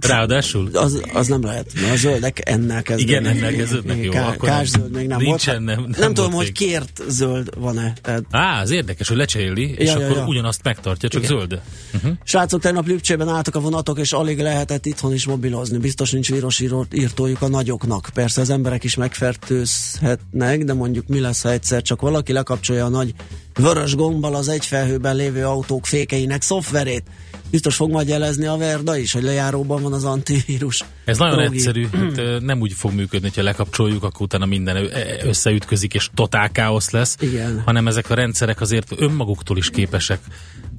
[0.00, 0.68] Ráadásul?
[0.72, 3.20] Az, az nem lehet, mert a zöldek ennek kezdődnek.
[3.20, 4.10] Igen, ennek kezdődnek, jó.
[4.10, 5.76] Ká- akkor zöld még nem nincsen, volt.
[5.76, 7.92] Nem, nem, nem tudom, hogy kért zöld van-e.
[8.02, 8.24] Tehát...
[8.30, 10.26] Á, az érdekes, hogy lecseréli, és Ja, ja, akkor ja.
[10.26, 11.36] ugyanazt megtartja, csak Igen.
[11.36, 11.60] zöld.
[11.94, 12.12] Uh-huh.
[12.24, 15.78] Srácok, tegnap Lübcsében álltak a vonatok, és alig lehetett itthon is mobilozni.
[15.78, 18.08] Biztos nincs vírusírtójuk a nagyoknak.
[18.14, 22.88] Persze az emberek is megfertőzhetnek, de mondjuk mi lesz, ha egyszer csak valaki lekapcsolja a
[22.88, 23.14] nagy
[23.54, 27.02] vörös gombbal az egy felhőben lévő autók fékeinek szoftverét.
[27.50, 30.84] Biztos fog majd jelezni a Verda is, hogy lejáróban van az antivírus.
[31.04, 31.56] Ez nagyon Rogi.
[31.56, 34.88] egyszerű, hát, nem úgy fog működni, hogyha lekapcsoljuk, akkor utána minden
[35.22, 37.62] összeütközik, és totál káosz lesz, Igen.
[37.64, 40.20] hanem ezek a rendszerek azért önmaguktól is képesek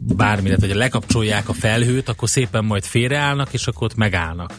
[0.02, 4.54] bármire, hogy lekapcsolják a felhőt, akkor szépen majd félreállnak, és akkor ott megállnak.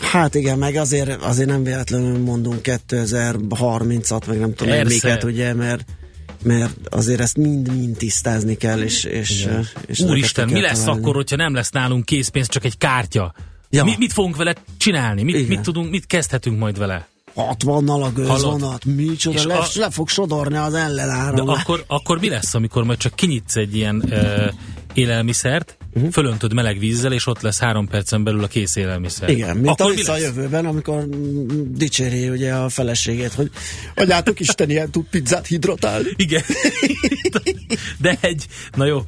[0.00, 4.94] Hát igen, meg azért, azért nem véletlenül mondunk 2030-at, meg nem tudom, Persze.
[4.94, 5.84] miket, ugye, mert
[6.42, 9.48] mert azért ezt mind-mind tisztázni kell, és, és,
[9.86, 11.00] és Úristen, mi lesz találni.
[11.00, 13.34] akkor, hogyha nem lesz nálunk készpénz, csak egy kártya?
[13.70, 13.84] Ja.
[13.84, 15.22] Mi, mit fogunk vele csinálni?
[15.22, 15.48] Mit, Igen.
[15.48, 17.08] mit, tudunk, mit kezdhetünk majd vele?
[17.36, 21.60] 60-nal a gőzvonat, micsoda, És le, a- le fog sodorni az De ellenáramlás.
[21.60, 24.48] akkor, akkor mi lesz, amikor majd csak kinyitsz egy ilyen ö,
[24.94, 26.12] élelmiszert, uh-huh.
[26.12, 29.28] fölöntöd meleg vízzel, és ott lesz három percen belül a kész élelmiszer.
[29.28, 31.08] Igen, mint akkor a jövőben, amikor
[31.68, 33.50] dicséri ugye a feleségét, hogy
[33.94, 36.08] anyátok Isten ilyen tud pizzát hidratálni.
[36.16, 36.42] Igen.
[37.98, 39.04] De egy, na jó,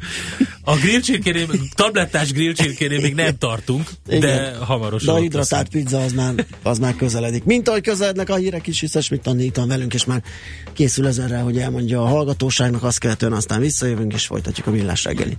[0.63, 4.57] a grillcsirkénél, tablettás grillcsirkénél még nem tartunk, de Igen.
[4.57, 5.15] hamarosan.
[5.15, 7.45] De a hidratált pizza az már, az már közeledik.
[7.45, 10.23] Mint ahogy közelednek a hírek is, hiszes, mit tanít itt van velünk, és már
[10.73, 15.39] készül ezerre, hogy elmondja a hallgatóságnak, azt követően aztán visszajövünk, és folytatjuk a millás reggelit.